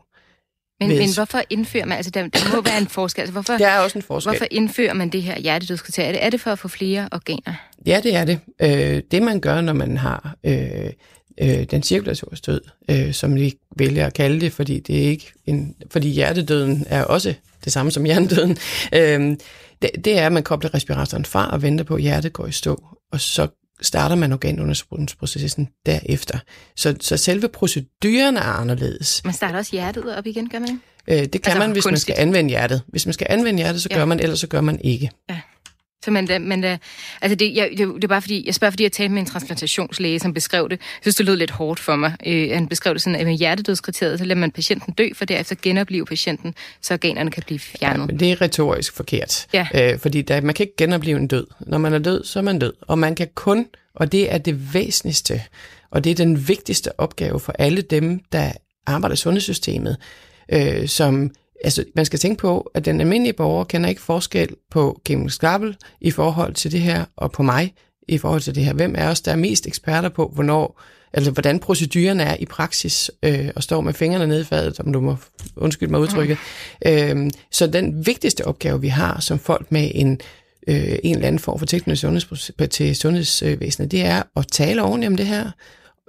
[0.87, 3.53] Men, Hvis- men hvorfor indfører man, altså der, der må være en forskel, altså hvorfor,
[3.57, 4.31] Der er også en forskel.
[4.31, 6.07] hvorfor indfører man det her hjertedødskriterie?
[6.07, 7.53] Er det, er det for at få flere organer?
[7.85, 8.39] Ja, det er det.
[8.61, 10.89] Øh, det man gør, når man har øh,
[11.41, 15.31] øh, den cirkulatoriske død, øh, som vi vælger at kalde det, fordi det er ikke
[15.45, 17.33] en, fordi hjertedøden er også
[17.65, 18.57] det samme som hjernedøden,
[18.93, 19.37] øh,
[19.81, 22.51] det, det er, at man kobler respiratoren fra og venter på, at hjertet går i
[22.51, 23.47] stå, og så
[23.81, 26.39] starter man organdonorprocessen derefter.
[26.75, 29.21] Så, så selve proceduren er anderledes.
[29.25, 31.21] Man starter også hjertet op igen, gør man ikke?
[31.21, 32.15] Øh, det kan Altså, man, hvis man kunstigt.
[32.15, 32.81] skal anvende hjertet.
[32.87, 33.97] Hvis man skal anvende hjertet, så Ja.
[33.97, 35.09] gør man, ellers så gør man ikke.
[36.05, 36.77] Så man, man, da-
[37.21, 39.25] altså det, jeg, det, det er bare fordi, jeg spørger fordi, jeg talte med en
[39.27, 40.79] transplantationslæge, som beskrev det.
[40.79, 42.15] Jeg synes, det lød lidt hårdt for mig.
[42.27, 45.55] Øh, han beskrev det sådan, at med hjertedødskriteriet, så lader man patienten dø, for derefter
[45.61, 48.07] genopleve patienten, så organerne kan blive fjernet.
[48.07, 49.47] Men det er retorisk forkert.
[49.53, 49.67] Ja.
[49.75, 51.47] Øh, fordi der, man kan ikke genopleve en død.
[51.59, 52.73] Når man er død, så er man død.
[52.81, 53.65] Og man kan kun
[53.95, 55.41] Og det er det væsentligste,
[55.91, 58.51] og det er den vigtigste opgave for alle dem, der
[58.85, 59.97] arbejder i sundhedssystemet,
[60.53, 61.31] øh, som
[61.63, 65.77] altså, man skal tænke på, at den almindelige borger kender ikke forskel på Kim Skabel
[66.01, 67.73] i forhold til det her, og på mig
[68.07, 68.73] i forhold til det her.
[68.73, 70.81] Hvem er os, der er mest eksperter på, hvornår,
[71.13, 74.93] altså hvordan procedurerne er i praksis, øh, og står med fingrene nede i fadet, om
[74.93, 75.17] du må
[75.55, 76.37] undskylde mig udtrykket.
[76.85, 76.91] Mm.
[76.91, 80.19] Øh, så den vigtigste opgave, vi har som folk med en
[80.67, 82.21] øh, en eller anden form for tilknytning
[82.71, 85.51] til sundhedsvæsenet, det er at tale ordentligt om det her,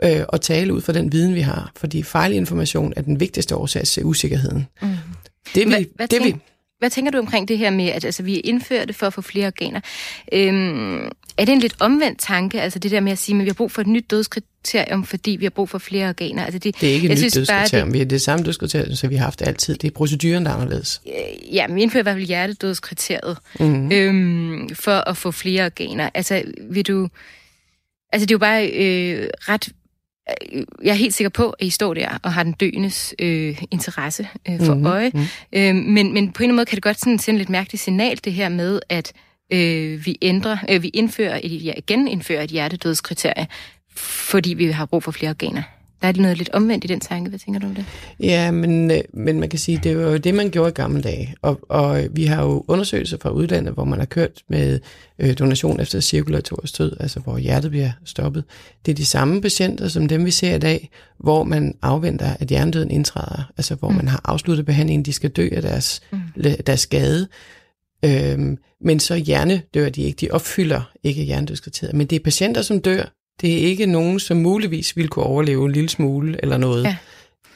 [0.05, 1.73] øh, og tale ud fra den viden, vi har.
[1.77, 4.67] Fordi fejlinformation er den vigtigste årsag til usikkerheden.
[4.83, 4.89] Mm.
[5.55, 6.37] Det, vi, hvad, hvad, det vi,
[6.83, 9.21] hvad tænker du omkring det her med, at altså, vi indfører det for at få
[9.21, 9.81] flere organer?
[10.33, 11.05] Øhm,
[11.39, 13.55] er det en lidt omvendt tanke, altså det der med at sige, at vi har
[13.55, 16.45] brug for et nyt dødskriterium, fordi vi har brug for flere organer?
[16.45, 18.95] Altså det, det er ikke et nyt synes, dødskriterium, det, vi har det samme dødskriterium,
[18.95, 19.75] som vi har haft altid.
[19.75, 21.03] Det er proceduren, der er anderledes.
[21.53, 23.93] Ja, vi indfører i hvert fald hjertedødskriteriet mm-hmm.
[23.93, 26.11] øhm, for at få flere organer.
[26.15, 27.09] Altså vil du...
[28.13, 29.82] Altså det er jo bare øh, ret Øh,
[30.83, 34.29] jeg er helt sikker på, at I står der og har den døendes øh, interesse
[34.49, 34.87] øh, for mm-hmm.
[34.87, 35.13] øje.
[35.53, 38.33] Øh, men, men på en måde kan det godt sådan sende lidt mærkeligt signal, det
[38.33, 39.13] her med, at
[39.53, 43.47] øh, vi ændrer, øh, vi indfører et, ja, igen indfører et hjertedødskriterie,
[43.97, 45.63] fordi vi har brug for flere organer.
[46.03, 47.29] Der er det noget lidt omvendt i den tanke.
[47.29, 47.85] Hvad tænker du om det?
[48.21, 51.03] Ja, men, øh, men man kan sige, det var jo det, man gjorde i gamle
[51.03, 51.35] dage.
[51.43, 54.81] Og, og vi har jo undersøgelser fra udlandet, hvor man har kørt med
[55.19, 58.45] øh, donation efter cirkulatorisk død, altså hvor hjertet bliver stoppet.
[58.87, 62.49] Det er de samme patienter som dem, vi ser i dag, hvor man afventer, at
[62.49, 63.53] hjernedøden indtræder.
[63.57, 63.97] Altså hvor mm.
[63.97, 66.19] man har afsluttet behandlingen, de skal dø af deres, mm.
[66.67, 67.29] deres skade.
[68.05, 71.95] Øhm, men så hjernedør de ikke, de opfylder ikke hjernedødskriteriet.
[71.95, 73.05] Men det er patienter, som dør,
[73.41, 76.85] det er ikke nogen, som muligvis ville kunne overleve en lille smule eller noget.
[76.85, 76.97] Ja.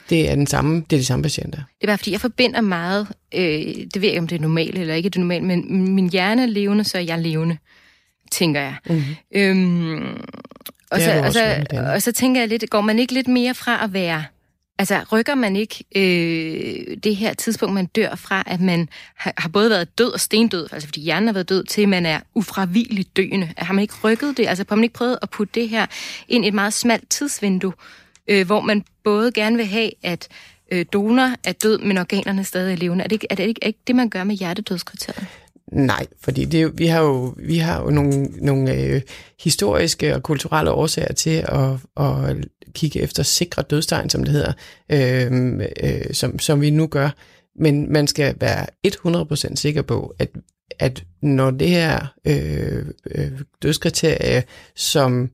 [0.09, 1.57] Det er, den samme, det er de samme patienter.
[1.57, 4.41] Det er bare fordi, jeg forbinder meget, øh, det ved jeg ikke, om det er
[4.41, 7.57] normalt eller ikke det er normalt, men min hjerne er levende, så er jeg levende,
[8.31, 8.75] tænker jeg.
[8.89, 9.15] Mm-hmm.
[9.35, 10.17] Øhm,
[10.91, 13.83] og, så, og, så, og så tænker jeg lidt, går man ikke lidt mere fra
[13.83, 14.23] at være
[14.79, 19.49] Altså, rykker man ikke øh, det her tidspunkt, man dør fra, at man har, har
[19.49, 23.17] både været død og stendød, altså fordi hjernen har været død, til man er ufravigeligt
[23.17, 23.53] døende?
[23.57, 24.47] Har man ikke rykket det?
[24.47, 25.85] Altså, har man ikke prøvet at putte det her
[26.27, 27.73] ind i et meget smalt tidsvindue,
[28.27, 30.27] øh, hvor man både gerne vil have, at
[30.71, 33.03] øh, donor er død, men organerne stadig er levende?
[33.03, 35.27] Er det ikke, er det ikke, er ikke det, man gør med hjertedødskriteriet?
[35.71, 39.01] Nej, fordi det, vi har jo, vi har jo nogle, nogle øh,
[39.43, 42.35] historiske og kulturelle årsager til at, at
[42.73, 44.53] kigge efter sikre dødstegn, som det hedder,
[44.91, 47.09] øh, øh, som, som vi nu gør.
[47.59, 48.65] Men man skal være
[49.51, 50.29] 100% sikker på, at,
[50.79, 54.43] at når det her øh, øh, dødskriterie,
[54.75, 55.29] som øh,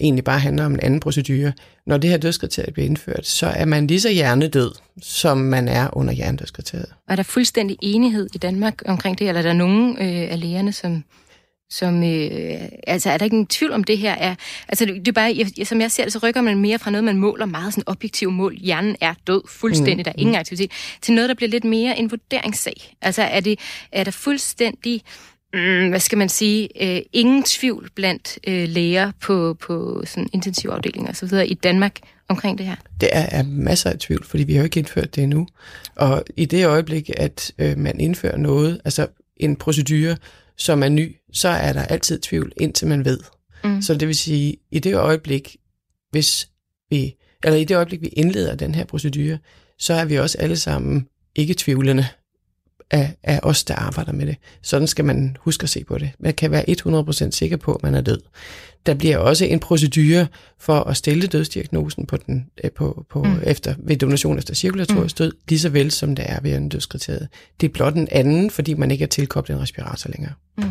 [0.00, 1.52] egentlig bare handler om en anden procedure,
[1.86, 4.70] når det her dødskriterie bliver indført, så er man lige så hjernedød,
[5.02, 6.94] som man er under hjernedødskriteriet.
[7.08, 10.72] Er der fuldstændig enighed i Danmark omkring det, eller er der nogen øh, af lægerne,
[10.72, 11.04] som,
[11.70, 14.34] som øh, altså er der ikke en tvivl om det her er,
[14.68, 17.04] altså det er bare, jeg, som jeg ser det, så rykker man mere fra noget,
[17.04, 20.04] man måler meget sådan objektive mål, hjernen er død fuldstændig, mm.
[20.04, 22.94] der er ingen aktivitet, til noget, der bliver lidt mere en vurderingssag.
[23.02, 23.58] Altså er, det,
[23.92, 25.02] er der fuldstændig
[25.54, 31.10] mm, hvad skal man sige, øh, ingen tvivl blandt øh, læger på, på sådan intensivafdelinger
[31.10, 31.32] osv.
[31.46, 32.76] i Danmark omkring det her?
[33.00, 35.46] Det er, er masser af tvivl, fordi vi har jo ikke indført det endnu.
[35.96, 40.16] Og i det øjeblik, at øh, man indfører noget, altså en procedure,
[40.56, 43.20] som er ny, så er der altid tvivl, indtil man ved.
[43.64, 43.82] Mm.
[43.82, 45.56] Så det vil sige, i det øjeblik,
[46.10, 46.48] hvis
[46.90, 49.38] vi, eller i det øjeblik, vi indleder den her procedure,
[49.78, 52.06] så er vi også alle sammen ikke tvivlende
[52.90, 54.36] af, af os, der arbejder med det.
[54.62, 56.10] Sådan skal man huske at se på det.
[56.18, 56.64] Man kan være
[57.28, 58.20] 100% sikker på, at man er død.
[58.86, 60.26] Der bliver også en procedure
[60.58, 63.40] for at stille dødsdiagnosen på den, øh, på, på, mm.
[63.42, 65.24] efter, ved donation efter cirkulatorisk mm.
[65.24, 67.28] død, lige så vel som det er ved en dødskriteriet.
[67.60, 70.32] Det er blot en anden, fordi man ikke er tilkoblet en respirator længere.
[70.58, 70.64] Mm.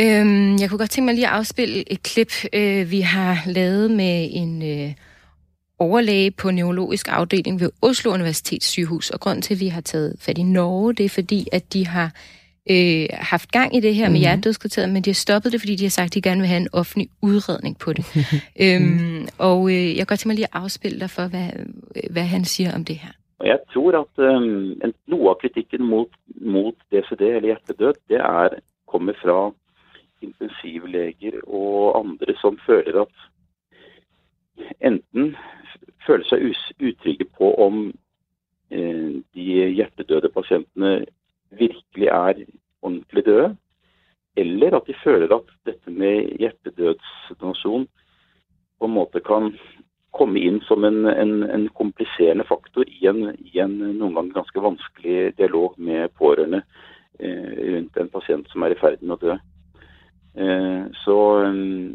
[0.00, 3.90] Øhm, jeg kunne godt tænke mig lige at afspille et klip, øh, vi har lavet
[3.90, 4.62] med en...
[4.62, 4.92] Øh,
[5.84, 9.10] overlæge på neurologisk afdeling ved Oslo Universitets sygehus.
[9.10, 11.86] Og grund til, at vi har taget fat i Norge, det er fordi, at de
[11.86, 12.08] har
[12.70, 14.12] øh, haft gang i det her mm.
[14.12, 14.24] med mhm.
[14.24, 16.60] hjertedødskriteriet, men de har stoppet det, fordi de har sagt, at de gerne vil have
[16.60, 18.04] en offentlig udredning på det.
[18.64, 21.48] øhm, og øh, jeg kan godt tænke mig lige at afspille dig for, hvad,
[22.10, 23.12] hvad han siger om det her.
[23.38, 28.16] Og jeg tror, at um, en, noe av kritikken mot, mot DCD, eller hjertedød, det
[28.16, 28.48] er,
[28.92, 29.52] kommer fra
[30.22, 33.16] intensivleger og andre som føler at
[34.80, 35.36] enten
[36.06, 36.46] føler seg
[36.80, 37.86] utrygge på om
[38.70, 39.46] eh, de
[39.78, 41.04] hjertedøde pasientene
[41.54, 42.44] virkelig er
[42.84, 43.54] ordentlig døde,
[44.36, 47.86] eller at de føler at dette med hjertedødsdonasjon
[48.78, 49.52] på en måte kan
[50.14, 54.62] komme inn som en, en, en kompliserende faktor i en, i en, noen ganger ganske
[54.62, 56.62] vanskelig dialog med pårørende
[57.18, 59.36] eh, rundt en pasient som er i ferd med å dø.
[60.34, 61.94] Eh, så um,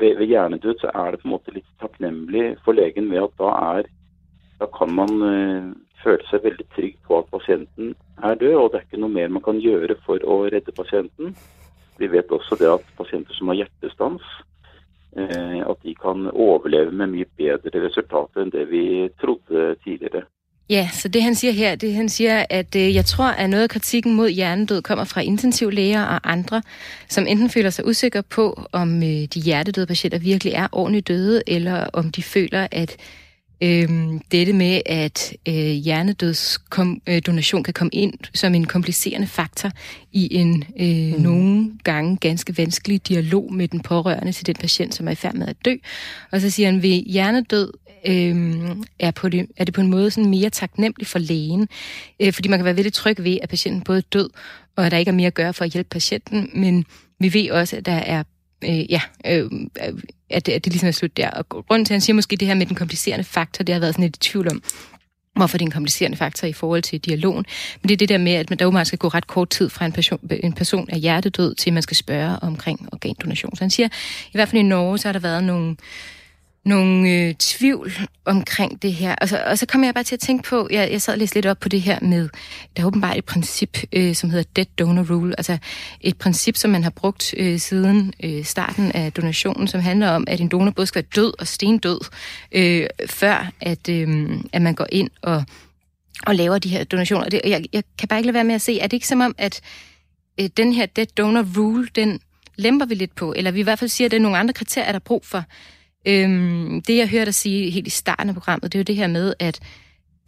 [0.00, 3.52] det hjernedød, så er det på en måte litt takknemlig for legen ved at da
[3.74, 3.92] er
[4.60, 5.72] Da kan man uh,
[6.04, 9.32] føle seg veldig trygg på at pasienten er død, og det er ikke noe mer
[9.34, 11.32] man kan gjøre for å redde pasienten.
[11.98, 14.22] Vi vet også det at pasienter som har hjertestans,
[15.18, 18.84] uh, at de kan overleve med mye bedre resultater enn det vi
[19.18, 20.22] trodde tidligere.
[20.68, 23.62] Ja, så det han siger her, det han siger, at øh, jeg tror, at noget
[23.62, 26.62] af kritikken mod hjernedød kommer fra intensivlæger og andre,
[27.08, 31.42] som enten føler sig usikre på, om øh, de hjertedøde patienter virkelig er ordentligt døde,
[31.46, 32.96] eller om de føler, at
[33.60, 33.88] øh,
[34.32, 39.70] dette med, at øh, hjernedødsdonation øh, kan komme ind som en komplicerende faktor
[40.12, 41.22] i en øh, mm.
[41.22, 45.34] nogle gange ganske vanskelig dialog med den pårørende til den patient, som er i færd
[45.34, 45.74] med at dø.
[46.32, 47.72] Og så siger han, ved hjernedød
[48.06, 51.68] øh, er, på det, er det på en måde sådan mere taknemmelig for lægen,
[52.20, 54.30] øh, fordi man kan være veldig tryg ved, at patienten både er død,
[54.76, 56.84] og at der ikke er mere at gøre for at hjælpe patienten, men
[57.20, 58.22] vi ved også, at der er
[58.64, 59.50] øh, ja, øh,
[60.30, 61.30] at, at det ligesom er slut der.
[61.30, 63.80] Og grunden til, at han siger måske det her med den komplicerende faktor, det har
[63.80, 64.62] været sådan lidt i tvivl om,
[65.36, 67.44] hvorfor det er en komplicerende faktor i forhold til dialogen.
[67.82, 69.86] Men det er det der med, at man, dog skal gå ret kort tid fra
[69.86, 73.56] en person, en person er hjertedød, til man skal spørge omkring organdonation.
[73.56, 73.88] Så han siger,
[74.26, 75.76] i hvert fald i Norge, så har der været nogle
[76.64, 77.92] nogle øh, tvivl
[78.24, 79.14] omkring det her.
[79.14, 81.18] Og så, og så kom jeg bare til at tænke på, jeg, jeg sad og
[81.18, 82.28] læste lidt op på det her med,
[82.76, 85.58] der er åbenbart et princip, øh, som hedder Dead Donor Rule, altså
[86.00, 90.24] et princip, som man har brugt øh, siden øh, starten af donationen, som handler om,
[90.26, 92.00] at en donor både skal være død og stendød,
[92.52, 95.44] øh, før at, øh, at man går ind og,
[96.26, 97.28] og laver de her donationer.
[97.28, 99.20] Det, jeg, jeg kan bare ikke lade være med at se, er det ikke som
[99.20, 99.60] om, at
[100.40, 102.20] øh, den her Dead Donor Rule, den
[102.56, 104.54] lemper vi lidt på, eller vi i hvert fald siger, at det er nogle andre
[104.54, 105.44] kriterier, der er brug for,
[106.06, 108.96] Øhm, det, jeg hørte dig sige helt i starten af programmet, det er jo det
[108.96, 109.60] her med, at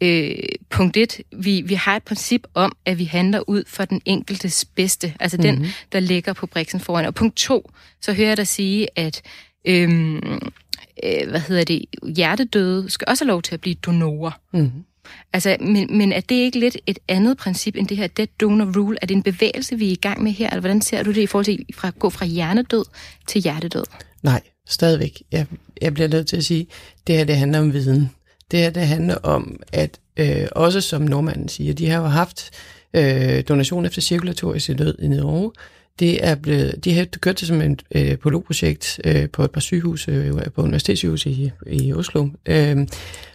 [0.01, 0.35] øh,
[0.69, 4.65] punkt et, vi, vi har et princip om, at vi handler ud for den enkeltes
[4.65, 5.55] bedste, altså mm-hmm.
[5.55, 5.71] den, mhm.
[5.91, 7.05] der ligger på briksen foran.
[7.05, 7.71] Og punkt to,
[8.01, 9.21] så hører jeg dig sige, at
[9.67, 10.15] øhm,
[11.03, 14.31] øh, hvad hedder det, hjertedøde skal også have lov til at blive donorer.
[14.53, 14.83] Mm-hmm.
[15.33, 18.65] Altså, men, men er det ikke lidt et andet princip end det her dead donor
[18.77, 18.97] rule?
[19.01, 20.49] Er det en bevægelse, vi er i gang med her?
[20.49, 22.85] Eller hvordan ser du det i forhold til at gå fra hjernedød
[23.27, 23.83] til hjertedød?
[24.23, 25.23] Nej, stadigvæk.
[25.31, 25.45] Jeg,
[25.81, 26.67] jeg bliver nødt til at sige,
[27.07, 28.11] det her det handler om viden.
[28.51, 32.51] Det her det handler om, at øh, også som nordmanden siger, de har jo haft
[32.93, 35.51] øh, donation efter cirkulatorisk død i Norge.
[35.99, 39.61] Det er blevet, de har kørt det som et øh, pilotprojekt øh, på et par
[39.61, 42.27] sygehus, øh, på universitetssygehus i, i Oslo.
[42.45, 42.87] Øh,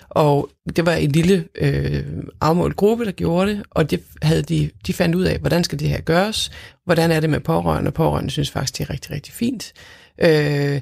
[0.08, 2.04] og det var en lille øh,
[2.40, 5.78] afmålt gruppe, der gjorde det, og det havde de, de fandt ud af, hvordan skal
[5.78, 6.50] det her gøres,
[6.84, 9.72] hvordan er det med pårørende, og pårørende synes faktisk, det er rigtig, rigtig fint.
[10.18, 10.80] Øh,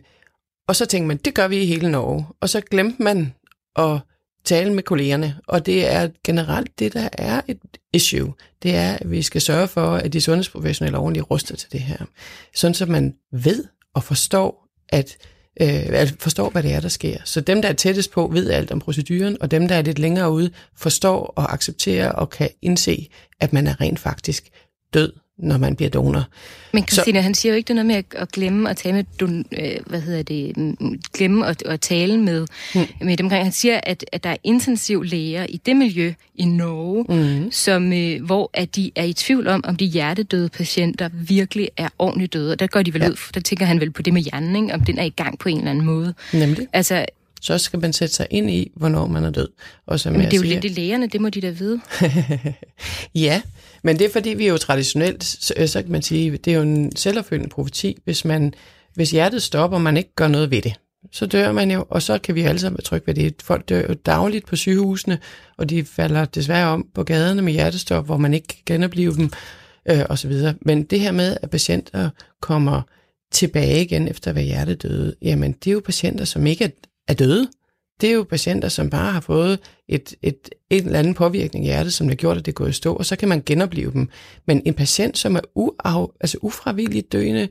[0.71, 2.27] og så tænkte man, det gør vi i hele Norge.
[2.41, 3.35] Og så glemte man
[3.77, 3.99] at
[4.45, 7.59] tale med kollegerne, og det er generelt det, der er et
[7.93, 8.35] issue.
[8.62, 11.81] Det er, at vi skal sørge for, at de sundhedsprofessionelle er ordentligt rustet til det
[11.81, 11.99] her.
[12.55, 13.64] Sådan så man ved
[13.95, 15.16] og forstår, at
[15.61, 17.18] øh, forstår, hvad det er, der sker.
[17.25, 19.99] Så dem, der er tættest på, ved alt om proceduren, og dem, der er lidt
[19.99, 23.09] længere ude, forstår og accepterer og kan indse,
[23.41, 24.51] at man er rent faktisk
[24.95, 25.12] død
[25.43, 26.24] når man bliver donor.
[26.72, 29.05] Men Christina, så, han siger jo ikke det noget med at, glemme at tale med,
[29.20, 32.80] don, øh, hvad hedder det, mm, glemme at, at tale med, mm.
[33.01, 33.45] med dem omkring.
[33.45, 37.53] Han siger, at, at der er intensiv læger i det miljø i Norge, mm.
[37.53, 41.88] som, øh, hvor at de er i tvivl om, om de hjertedøde patienter virkelig er
[41.99, 42.53] ordentligt døde.
[42.53, 43.09] Og der går de vel ja.
[43.09, 44.74] ud, der tænker han vel på det med hjernen, ikke?
[44.74, 46.14] om den er i gang på en eller anden måde.
[46.32, 46.66] Nemlig.
[46.72, 47.07] Altså,
[47.41, 49.49] så skal man sætte sig ind i, hvornår man er død.
[49.86, 51.80] Og som Men det er jo siger, lidt i lægerne, det må de da vide.
[53.14, 53.43] ja,
[53.83, 56.57] men det er fordi, vi jo traditionelt, så, øh, så kan man sige, det er
[56.57, 58.55] jo en selvopfyldende profeti, hvis, man,
[58.95, 60.74] hvis hjertet stopper, og man ikke gør noget ved det.
[61.12, 63.35] Så dør man jo, og så kan vi alle sammen være trygge ved det.
[63.43, 65.18] Folk dør jo dagligt på sygehusene,
[65.59, 69.31] og de falder desværre om på gaderne med hjertestop, hvor man ikke kan genopleve dem,
[69.91, 70.33] øh, osv.
[70.61, 72.11] Men det her med, at patienter
[72.41, 72.83] kommer
[73.33, 76.68] tilbage igen efter at være hjertedøde, jamen det er jo patienter, som ikke er,
[77.09, 77.49] er døde
[78.01, 81.68] det er jo patienter, som bare har fået et, et, et eller andet påvirkning i
[81.68, 84.09] hjertet, som har gjort, at det går i stå, og så kan man genopleve dem.
[84.46, 87.48] Men en patient, som er uaf, altså ufravilligt døende,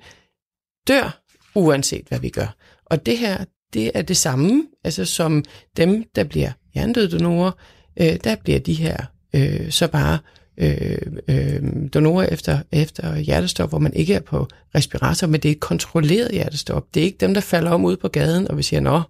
[0.88, 1.22] dør
[1.56, 2.56] uanset hvad vi gør.
[2.86, 5.44] Og det her, det er det samme, altså som
[5.78, 7.52] dem, der bliver hjernedøddonorer,
[8.00, 8.98] øh, der bliver de her
[9.36, 10.20] øh, så bare
[10.58, 10.98] øh,
[11.28, 11.62] øh,
[11.94, 16.32] donorer efter, efter hjertestop, hvor man ikke er på respirator, men det er et kontrolleret
[16.32, 16.94] hjertestop.
[16.94, 19.02] Det er ikke dem, der falder om ude på gaden, og vi siger, nå,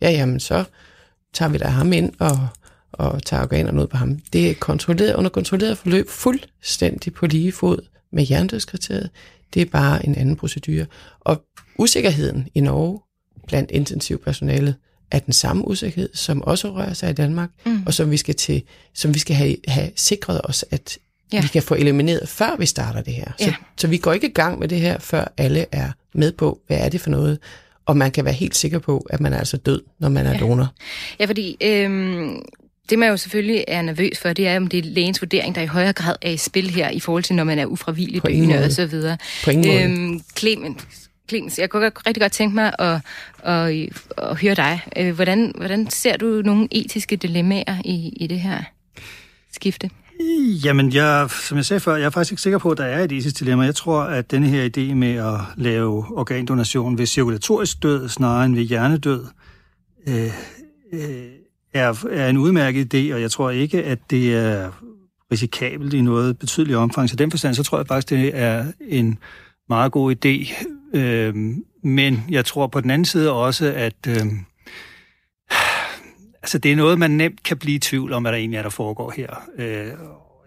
[0.00, 0.64] ja, jamen så
[1.34, 2.48] tager vi da ham ind og,
[2.92, 4.18] og tager organerne ud på ham.
[4.32, 7.78] Det er kontrolleret, under kontrolleret forløb fuldstændig på lige fod
[8.12, 9.10] med hjernedødskriteriet.
[9.54, 10.86] Det er bare en anden procedure.
[11.20, 11.42] Og
[11.78, 13.00] usikkerheden i Norge
[13.46, 14.74] blandt intensivpersonalet
[15.10, 17.82] er den samme usikkerhed, som også rører sig i Danmark, mm.
[17.86, 18.62] og som vi skal, til,
[18.94, 20.98] som vi skal have, have sikret os, at
[21.32, 21.40] ja.
[21.42, 23.32] vi kan få elimineret, før vi starter det her.
[23.38, 23.54] Så, ja.
[23.76, 26.78] så vi går ikke i gang med det her, før alle er med på, hvad
[26.78, 27.38] er det for noget,
[27.88, 30.32] og man kan være helt sikker på, at man er altså død, når man er
[30.32, 30.38] ja.
[30.38, 30.74] donor.
[31.20, 32.42] Ja, fordi øhm,
[32.90, 35.60] det man jo selvfølgelig er nervøs for, det er, om det er lægens vurdering, der
[35.60, 38.64] i højere grad er i spil her, i forhold til, når man er ufravillig døende
[38.64, 39.18] og så videre.
[39.44, 39.82] På ingen måde.
[39.82, 40.82] Øhm, Clemens,
[41.28, 43.00] Clemens, jeg kunne rigtig godt tænke mig at,
[43.44, 44.80] at, at høre dig.
[44.96, 48.62] Øh, hvordan, hvordan ser du nogle etiske dilemmaer i, i det her
[49.52, 49.90] skifte?
[50.64, 53.04] Jamen, jeg, som jeg sagde før, jeg er faktisk ikke sikker på, at der er
[53.04, 53.64] et etisk dilemma.
[53.64, 58.54] Jeg tror, at denne her idé med at lave organdonation ved cirkulatorisk død snarere end
[58.54, 59.24] ved hjernedød,
[60.08, 60.32] øh,
[60.92, 61.26] øh,
[61.74, 64.70] er, er en udmærket idé, og jeg tror ikke, at det er
[65.32, 67.10] risikabelt i noget betydeligt omfang.
[67.10, 69.18] Så den forstand, så tror jeg faktisk, det er en
[69.68, 70.64] meget god idé.
[70.98, 71.34] Øh,
[71.82, 74.26] men jeg tror på den anden side også, at øh,
[76.48, 78.62] altså, det er noget, man nemt kan blive i tvivl om, hvad der egentlig er,
[78.62, 79.48] der foregår her.
[79.58, 79.86] Øh,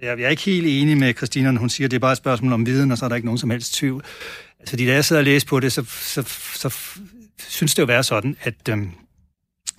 [0.01, 2.11] jeg, jeg er ikke helt enig med Christina, når hun siger, at det er bare
[2.11, 4.03] et spørgsmål om viden, og så er der ikke nogen som helst tvivl.
[4.59, 6.23] Altså, fordi da jeg sidder og læser på det, så, så,
[6.53, 8.77] så, så synes det jo være sådan, at øh,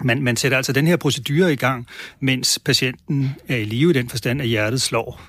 [0.00, 1.86] man, man sætter altså den her procedure i gang,
[2.20, 5.20] mens patienten er i live i den forstand, at hjertet slår.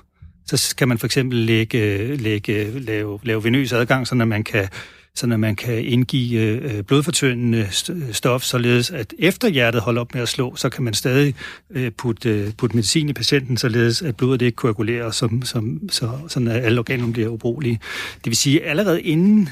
[0.46, 4.44] Så kan man for eksempel lægge, øh, lægge, øh, lave, lave venøs adgang, så man
[4.44, 4.68] kan
[5.16, 7.68] så at man kan indgive øh, blodfortyndende
[8.12, 11.34] stof, således at efter hjertet holder op med at slå, så kan man stadig
[11.70, 16.10] øh, putte, øh, putte medicin i patienten, således at blodet ikke koagulerer, som, som, så,
[16.28, 17.80] sådan at alle organer bliver ubrugelige.
[18.14, 19.48] Det vil sige, at allerede inden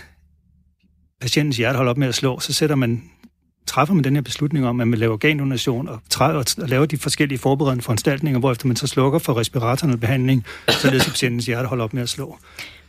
[1.20, 3.02] patientens hjerte holder op med at slå, så sætter man
[3.66, 6.98] træffer man den her beslutning om, at man laver organdonation og, træ- og laver de
[6.98, 11.84] forskellige forberedende foranstaltninger, hvorefter man så slukker for respiratorens behandling, så at patientens hjerte holder
[11.84, 12.38] op med at slå.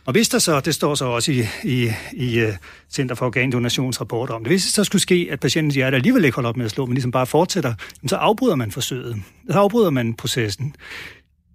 [0.06, 2.52] Og hvis der så, det står så også i, i, i øh,
[2.90, 6.34] Center for Organdonationsrapport om det, hvis det så skulle ske, at patientens hjerte alligevel ikke
[6.34, 7.74] holder op med at slå, men ligesom bare fortsætter,
[8.06, 9.16] så afbryder man forsøget.
[9.50, 10.74] Så afbryder man processen.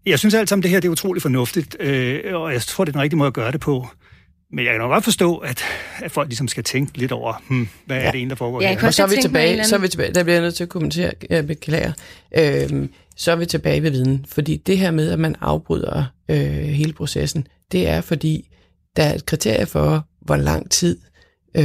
[0.05, 2.91] Jeg synes alt sammen, det her det er utroligt fornuftigt, øh, og jeg tror, det
[2.91, 3.87] er den rigtige måde at gøre det på.
[4.51, 5.63] Men jeg kan nok godt forstå, at,
[5.99, 8.03] at folk ligesom skal tænke lidt over, hmm, hvad ja.
[8.03, 8.87] er det egentlig, der foregår ja, her?
[8.87, 10.69] Og så er, vi tilbage, så er vi tilbage, der bliver jeg nødt til at
[10.69, 11.91] kommentere, jeg beklager.
[12.37, 14.25] Øhm, så er vi tilbage ved viden.
[14.29, 18.49] Fordi det her med, at man afbryder øh, hele processen, det er fordi,
[18.95, 20.97] der er et kriterie for, hvor lang tid
[21.55, 21.63] øh,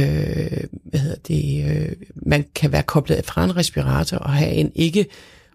[0.83, 5.05] hvad hedder det, øh, man kan være koblet fra en respirator og have en ikke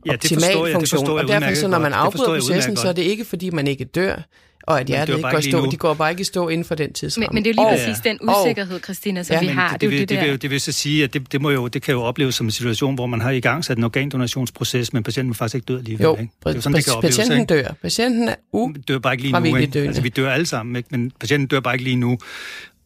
[0.08, 1.06] optimal ja, det funktion.
[1.06, 3.66] Jeg, det og derfor, så når man afbryder processen, så er det ikke, fordi man
[3.66, 4.22] ikke dør,
[4.70, 5.70] og at hjertet ikke går stå.
[5.70, 7.26] De går bare ikke i stå inden for den tidsramme.
[7.26, 9.76] Men, men det er jo lige præcis den usikkerhed, Christina, som ja, vi har.
[9.76, 11.68] Det, det, det, det, det, vil, det vil så sige, at det, det, må jo,
[11.68, 14.92] det kan jo opleves som en situation, hvor man har i gang sat en organdonationsproces,
[14.92, 16.04] men patienten er faktisk ikke død alligevel.
[16.04, 16.32] Jo, ikke?
[16.46, 17.74] Det er sådan, det kan opleves, patienten dør.
[17.82, 19.56] Patienten er u dør bare ikke lige nu.
[19.56, 19.78] Ikke?
[19.78, 20.88] Altså, vi dør alle sammen, ikke?
[20.90, 22.18] men patienten dør bare ikke lige nu.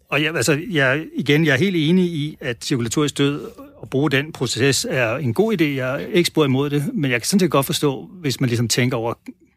[0.08, 3.40] Og jeg, altså, jeg, igen, jeg er helt enig i, at cirkulatorisk død
[3.76, 5.64] og bruge den proces er en god idé.
[5.64, 8.48] Jeg er ikke spurgt imod det, men jeg kan sådan set godt forstå, hvis man
[8.48, 9.14] ligesom tænker over,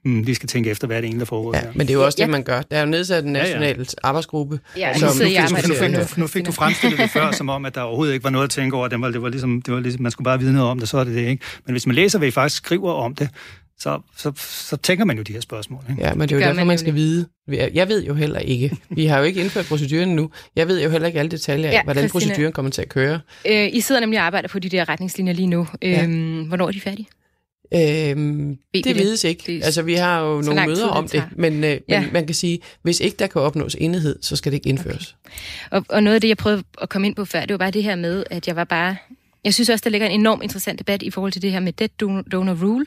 [0.07, 1.71] mm, vi skal tænke efter, hvad er det egentlig, der foregår ja, her.
[1.75, 2.61] Men det er jo også det, man gør.
[2.61, 3.83] Der er jo nedsat en national ja, ja.
[4.03, 4.59] arbejdsgruppe.
[4.77, 5.29] Ja, som, nu, nu,
[5.67, 8.23] nu, fik, nu, nu fik du fremstillet det før, som om, at der overhovedet ikke
[8.23, 8.87] var noget at tænke over.
[8.87, 10.89] Det var, det var, ligesom, det var ligesom, man skulle bare vide noget om det,
[10.89, 11.43] så er det det, ikke?
[11.65, 13.29] Men hvis man læser, hvad I faktisk skriver om det,
[13.79, 15.83] så, så, så tænker man jo de her spørgsmål.
[15.89, 16.01] Ikke?
[16.01, 17.27] Ja, men det er jo derfor, man, man skal vide.
[17.47, 18.77] Jeg ved jo heller ikke.
[18.89, 20.29] Vi har jo ikke indført proceduren nu.
[20.55, 22.89] Jeg ved jo heller ikke alle detaljer af, ja, hvordan Christine, proceduren kommer til at
[22.89, 23.19] køre.
[23.49, 25.67] Øh, I sidder nemlig og arbejder på de der retningslinjer lige nu.
[25.81, 26.05] Øh, ja.
[26.47, 27.07] Hvornår er de færdige?
[27.73, 29.43] Øhm, det, det vides ikke.
[29.45, 32.01] Det, altså, vi har jo nogle møder om det, men, øh, ja.
[32.01, 35.15] men man kan sige, hvis ikke der kan opnås enighed, så skal det ikke indføres.
[35.25, 35.77] Okay.
[35.77, 37.71] Og, og noget af det, jeg prøvede at komme ind på før, det var bare
[37.71, 38.95] det her med, at jeg var bare
[39.47, 41.73] jeg synes også, der ligger en enormt interessant debat i forhold til det her med
[41.73, 41.89] dead
[42.31, 42.85] donor rule.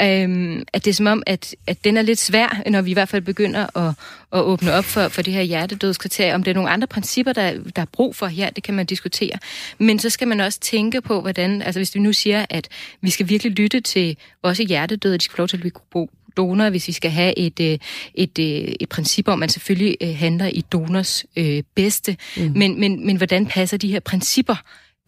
[0.00, 2.92] Øhm, at det er som om, at, at den er lidt svær, når vi i
[2.92, 3.94] hvert fald begynder at,
[4.32, 6.34] at åbne op for, for det her hjertedødskriterie.
[6.34, 8.86] Om det er nogle andre principper, der, der er brug for her, det kan man
[8.86, 9.38] diskutere.
[9.78, 12.68] Men så skal man også tænke på, hvordan, altså hvis vi nu siger, at
[13.00, 16.70] vi skal virkelig lytte til også hjertedøde, de skal få lov til at blive donor,
[16.70, 17.80] hvis vi skal have et, øh, et,
[18.14, 22.16] et, øh, et princip om, at man selvfølgelig øh, handler i donors øh, bedste.
[22.36, 22.52] Mm.
[22.56, 24.56] Men, men, men hvordan passer de her principper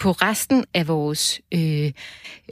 [0.03, 1.93] på resten af vores, øh,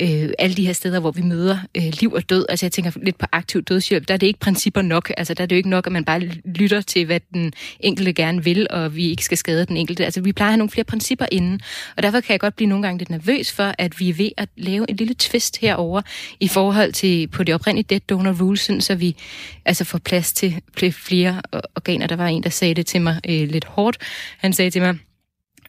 [0.01, 2.47] øh, alle de her steder, hvor vi møder øh, liv og død.
[2.49, 5.13] Altså jeg tænker lidt på aktiv dødshjælp, der er det ikke principper nok.
[5.17, 8.13] Altså der er det jo ikke nok, at man bare lytter til, hvad den enkelte
[8.13, 10.05] gerne vil, og vi ikke skal skade den enkelte.
[10.05, 11.61] Altså vi plejer at have nogle flere principper inden,
[11.97, 14.31] og derfor kan jeg godt blive nogle gange lidt nervøs for, at vi er ved
[14.37, 16.03] at lave en lille twist herover
[16.41, 19.17] i forhold til på det oprindelige dead donor rules, sådan, så vi
[19.65, 21.43] altså får plads til flere
[21.77, 22.07] organer.
[22.07, 23.99] Der var en, der sagde det til mig øh, lidt hårdt.
[24.39, 24.99] Han sagde til mig,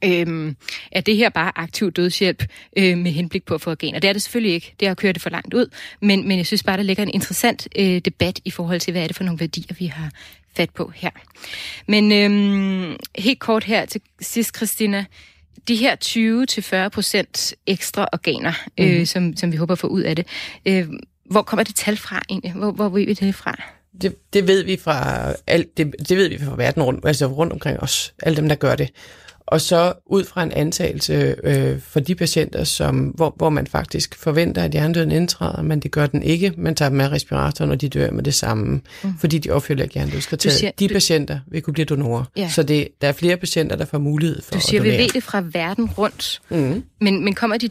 [0.05, 0.55] Øhm,
[0.91, 2.43] er det her bare aktiv dødshjælp
[2.77, 3.99] øh, med henblik på at få organer?
[3.99, 4.75] Det er det selvfølgelig ikke.
[4.79, 5.67] Det har kørt det for langt ud.
[6.01, 9.03] Men, men jeg synes bare, der ligger en interessant øh, debat i forhold til, hvad
[9.03, 10.11] er det for nogle værdier, vi har
[10.55, 11.09] fat på her.
[11.87, 15.05] Men øhm, helt kort her til sidst, Christina.
[15.67, 15.95] De her
[17.45, 19.05] 20-40% ekstra organer, øh, mm.
[19.05, 20.27] som, som vi håber at få ud af det,
[20.65, 20.87] øh,
[21.25, 22.53] hvor kommer det tal fra egentlig?
[22.53, 23.55] Hvor, hvor ved vi det fra?
[24.01, 27.53] det, det ved vi fra alt, det, det ved vi fra verden rundt, altså rundt
[27.53, 28.89] omkring os, alle dem, der gør det.
[29.51, 34.15] Og så ud fra en antagelse øh, for de patienter, som, hvor, hvor man faktisk
[34.15, 36.53] forventer, at hjernedøden indtræder, men det gør den ikke.
[36.57, 39.13] Man tager dem med respiratoren, og de dør med det samme, mm.
[39.19, 40.79] fordi de opfylder ikke hjernedødskriteriet.
[40.79, 40.93] De du...
[40.93, 42.23] patienter vil kunne blive donorer.
[42.37, 42.49] Ja.
[42.49, 44.97] Så det, der er flere patienter, der får mulighed for Du siger, at donere.
[44.97, 46.41] vi ved det fra verden rundt.
[46.49, 46.83] Mm.
[47.01, 47.69] Men, men kommer de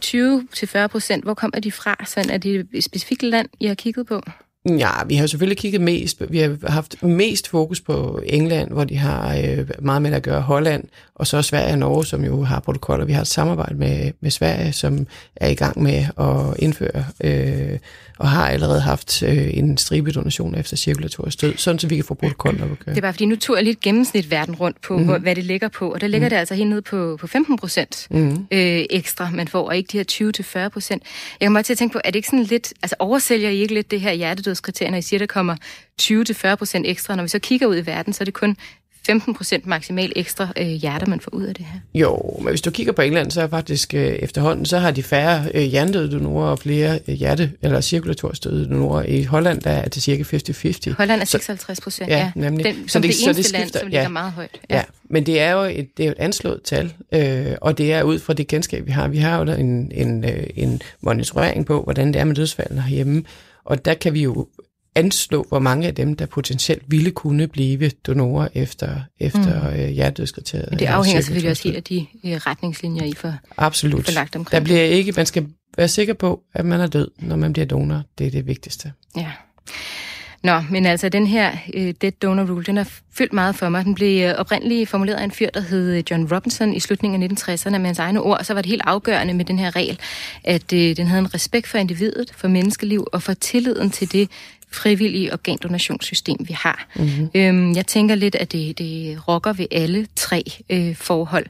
[0.85, 2.05] 20-40 procent, hvor kommer de fra?
[2.07, 4.23] Sådan er det et specifikt land, I har kigget på?
[4.69, 8.97] Ja, vi har selvfølgelig kigget mest, vi har haft mest fokus på England, hvor de
[8.97, 10.85] har øh, meget med at gøre Holland,
[11.15, 13.07] og så Sverige og Norge, som jo har protokoller.
[13.07, 15.07] Vi har et samarbejde med, med Sverige, som
[15.37, 17.79] er i gang med at indføre, øh,
[18.19, 22.05] og har allerede haft øh, en stribe donation efter cirkulatorisk død, sådan så vi kan
[22.05, 22.95] få protokoller op at køre.
[22.95, 25.05] Det er bare fordi, nu tog jeg lidt gennemsnit verden rundt på, mm.
[25.05, 26.31] hvor, hvad det ligger på, og der ligger mm.
[26.31, 28.47] det altså helt ned på, på 15 procent mm.
[28.51, 31.03] øh, ekstra, man får, og ikke de her 20-40 procent.
[31.41, 33.57] Jeg kan bare til at tænke på, er det ikke sådan lidt, altså oversælger I
[33.57, 34.50] ikke lidt det her hjertedødskriterie,
[34.91, 35.57] når I siger, der kommer
[36.03, 38.57] 20-40 procent ekstra, når vi så kigger ud i verden, så er det kun
[39.07, 41.81] 15 procent maksimal ekstra øh, hjerter, man får ud af det her.
[41.95, 45.03] Jo, men hvis du kigger på England, så er faktisk øh, efterhånden, så har de
[45.03, 49.03] færre øh, hjernedøde donorer og flere øh, hjerte- eller cirkulatorstøde donorer.
[49.03, 50.93] I Holland der er det cirka 50-50.
[50.97, 52.19] Holland er 56 procent, ja.
[52.19, 52.33] ja.
[52.35, 52.65] Nemlig.
[52.65, 54.09] Den, som så det, det eneste så det skifter, land, som ligger ja.
[54.09, 54.61] meget højt.
[54.71, 54.77] Ja.
[54.77, 57.93] ja, men det er jo et, det er jo et anslået tal, øh, og det
[57.93, 59.09] er ud fra det kendskab, vi har.
[59.09, 63.25] Vi har jo en, en, øh, en monitorering på, hvordan det er med dødsfaldene herhjemme,
[63.65, 64.49] og der kan vi jo
[64.95, 69.77] anslå, hvor mange af dem, der potentielt ville kunne blive donorer efter, efter mm.
[69.77, 70.79] øh, hjertedødskriteriet.
[70.79, 74.05] Det afhænger selvfølgelig også helt af de øh, retningslinjer, I får, Absolut.
[74.05, 74.61] får lagt omkring.
[74.61, 75.47] Der bliver ikke, man skal
[75.77, 78.03] være sikker på, at man er død, når man bliver donor.
[78.19, 78.93] Det er det vigtigste.
[79.17, 79.31] Ja.
[80.43, 83.85] Nå, men altså den her uh, Dead Donor Rule, den har fyldt meget for mig.
[83.85, 87.23] Den blev øh, oprindeligt formuleret af en fyr, der hed øh, John Robinson i slutningen
[87.23, 88.45] af 1960'erne med hans egne ord.
[88.45, 89.99] Så var det helt afgørende med den her regel,
[90.45, 94.31] at uh, den havde en respekt for individet, for menneskeliv og for tilliden til det
[94.73, 96.89] frivillige organdonationssystem, vi har.
[96.97, 97.31] Mm-hmm.
[97.35, 101.47] Øhm, jeg tænker lidt, at det, det rokker ved alle tre øh, forhold.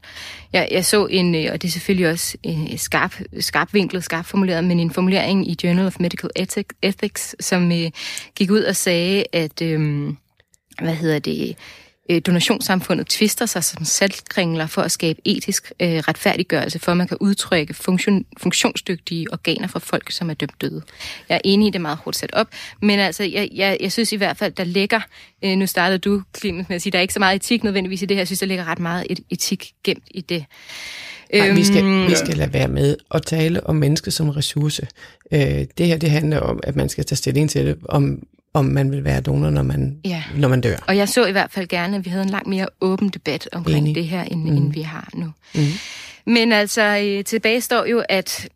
[0.53, 4.27] Jeg, jeg så en, øh, og det er selvfølgelig også øh, skarp, skarp vinklet, skarp
[4.27, 6.31] formuleret, men en formulering i Journal of Medical
[6.83, 7.91] Ethics, som øh,
[8.37, 10.09] gik ud og sagde, at øh,
[10.83, 11.57] hvad hedder det,
[12.11, 17.08] øh, donationssamfundet tvister sig som saltkringler for at skabe etisk øh, retfærdiggørelse, for at man
[17.08, 20.82] kan udtrykke funktion, funktionsdygtige organer fra folk, som er dømt døde.
[21.28, 22.46] Jeg er enig i det meget hårdt sat op,
[22.82, 25.00] men altså, jeg, jeg, jeg synes i hvert fald, der ligger,
[25.44, 28.02] øh, nu startede du, Clemens, med at sige, der er ikke så meget etik nødvendigvis
[28.02, 30.44] i det her, jeg synes, der ligger ret meget et, etik gemt i det.
[31.34, 34.86] Nej, vi skal, øhm, vi skal lade være med at tale om mennesket som ressource.
[35.32, 35.40] Øh,
[35.78, 38.22] det her, det handler om, at man skal tage stilling til det, om
[38.55, 40.22] om man vil være donor, når man, ja.
[40.36, 40.76] når man dør.
[40.86, 43.48] Og jeg så i hvert fald gerne, at vi havde en langt mere åben debat
[43.53, 43.94] omkring Enig.
[43.94, 44.57] det her, end, mm.
[44.57, 45.32] end vi har nu.
[45.55, 45.61] Mm.
[46.26, 48.48] Men altså, øh, tilbage står jo, at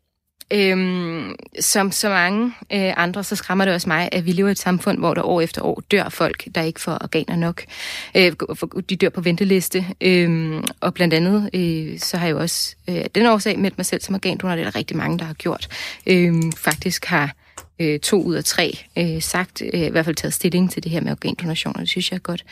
[0.50, 4.52] øhm, som så mange øh, andre, så skræmmer det også mig, at vi lever i
[4.52, 7.64] et samfund, hvor der år efter år dør folk, der ikke får organer nok.
[8.14, 8.32] Øh,
[8.90, 9.86] de dør på venteliste.
[10.00, 13.86] Øh, og blandt andet, øh, så har jeg jo også øh, den årsag meldt mig
[13.86, 15.68] selv som organdonor, det er der rigtig mange, der har gjort.
[16.06, 17.34] Øh, faktisk har
[17.78, 20.92] øh, to ud af tre øh, sagt, øh, i hvert fald taget stilling til det
[20.92, 21.78] her med organdonationer.
[21.78, 22.44] Det synes jeg er godt.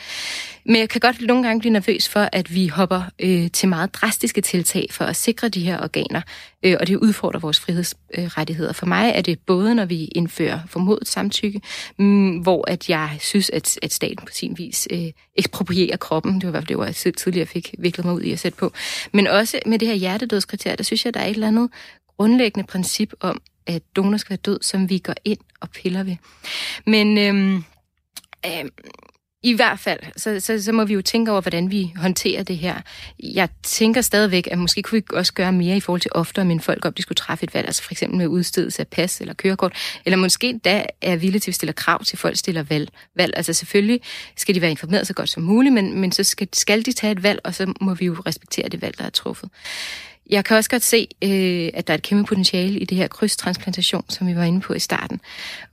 [0.65, 3.93] Men jeg kan godt nogle gange blive nervøs for, at vi hopper øh, til meget
[3.93, 6.21] drastiske tiltag for at sikre de her organer,
[6.63, 8.73] øh, og det udfordrer vores frihedsrettigheder.
[8.73, 11.61] For mig er det både, når vi indfører formodet samtykke,
[11.99, 16.33] mm, hvor at jeg synes, at, at staten på sin vis øh, eksproprierer kroppen.
[16.33, 18.31] Det var i hvert fald det, var, jeg selv tidligere fik viklet mig ud i
[18.31, 18.73] at sætte på.
[19.13, 21.69] Men også med det her hjertedødskriterie, der synes jeg, der er et eller andet
[22.17, 26.15] grundlæggende princip om, at donor skal være død, som vi går ind og piller ved.
[26.85, 27.63] Men øhm,
[28.45, 28.69] øhm,
[29.43, 32.57] i hvert fald, så, så, så må vi jo tænke over, hvordan vi håndterer det
[32.57, 32.81] her.
[33.19, 36.59] Jeg tænker stadigvæk, at måske kunne vi også gøre mere i forhold til oftere, men
[36.59, 39.33] folk op, de skulle træffe et valg, altså for eksempel med udstedelse af pas eller
[39.33, 39.73] kørekort,
[40.05, 42.89] eller måske da er villige til at stille krav til, folk stiller valg.
[43.15, 43.33] valg.
[43.35, 44.01] Altså selvfølgelig
[44.35, 47.11] skal de være informeret så godt som muligt, men, men så skal, skal de tage
[47.11, 49.49] et valg, og så må vi jo respektere det valg, der er truffet.
[50.29, 53.07] Jeg kan også godt se, øh, at der er et kæmpe potentiale i det her
[53.07, 55.21] krydstransplantation, som vi var inde på i starten.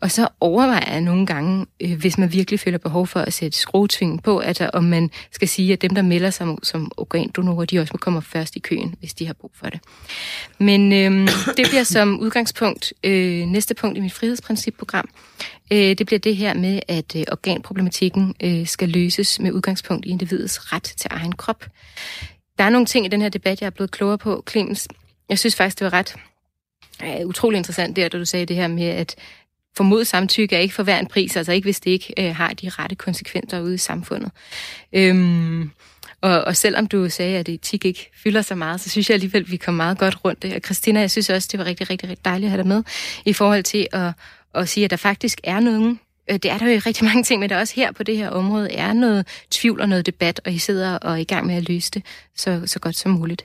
[0.01, 3.59] Og så overvejer jeg nogle gange, øh, hvis man virkelig føler behov for at sætte
[3.59, 7.78] skruetvingen på, at om man skal sige, at dem, der melder sig som organdonorer, de
[7.78, 9.80] også må komme først i køen, hvis de har brug for det.
[10.59, 15.09] Men øh, det bliver som udgangspunkt øh, næste punkt i mit frihedsprincipprogram.
[15.72, 20.09] Øh, det bliver det her med, at øh, organproblematikken øh, skal løses med udgangspunkt i
[20.09, 21.64] individets ret til egen krop.
[22.61, 24.88] Der er nogle ting i den her debat, jeg er blevet klogere på, Clemens.
[25.28, 26.14] Jeg synes faktisk, det var ret
[27.04, 29.16] uh, utrolig interessant der, da du sagde det her med, at
[29.76, 32.48] formodet samtykke er ikke for hver en pris, altså ikke hvis det ikke uh, har
[32.48, 34.30] de rette konsekvenser ude i samfundet.
[34.92, 35.70] Øhm,
[36.20, 39.42] og, og selvom du sagde, at etik ikke fylder så meget, så synes jeg alligevel,
[39.42, 40.54] at vi kom meget godt rundt det.
[40.54, 42.82] Og Christina, jeg synes også, det var rigtig, rigtig, rigtig dejligt at have dig med
[43.24, 44.12] i forhold til at,
[44.54, 46.00] at sige, at der faktisk er nogen
[46.30, 48.30] Øh, det er der jo rigtig mange ting, men der også her på det her
[48.30, 51.54] område er noget tvivl og noget debat, og I sidder og er i gang med
[51.54, 52.02] at løse det
[52.36, 53.44] så, så godt som muligt.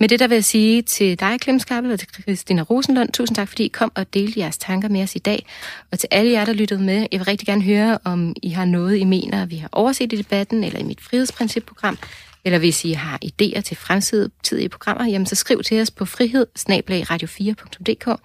[0.00, 3.36] Med det der vil jeg sige til dig, Clem Skarpe, og til Christina Rosenlund, tusind
[3.36, 5.46] tak, fordi I kom og delte jeres tanker med os i dag.
[5.92, 8.64] Og til alle jer, der lyttede med, jeg vil rigtig gerne høre, om I har
[8.64, 11.98] noget, I mener, vi har overset i debatten, eller i mit frihedsprincipprogram,
[12.44, 16.46] eller hvis I har idéer til fremtidige programmer, jamen så skriv til os på frihed
[16.58, 18.20] radio4.dk.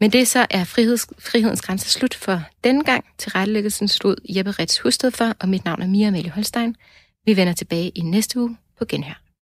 [0.00, 3.04] Men det så er friheds, frihedens grænse slut for denne gang.
[3.18, 6.76] Til rettelæggelsen stod Jeppe Rets Husted for, og mit navn er Mia Amelie Holstein.
[7.26, 9.29] Vi vender tilbage i næste uge på Genhør.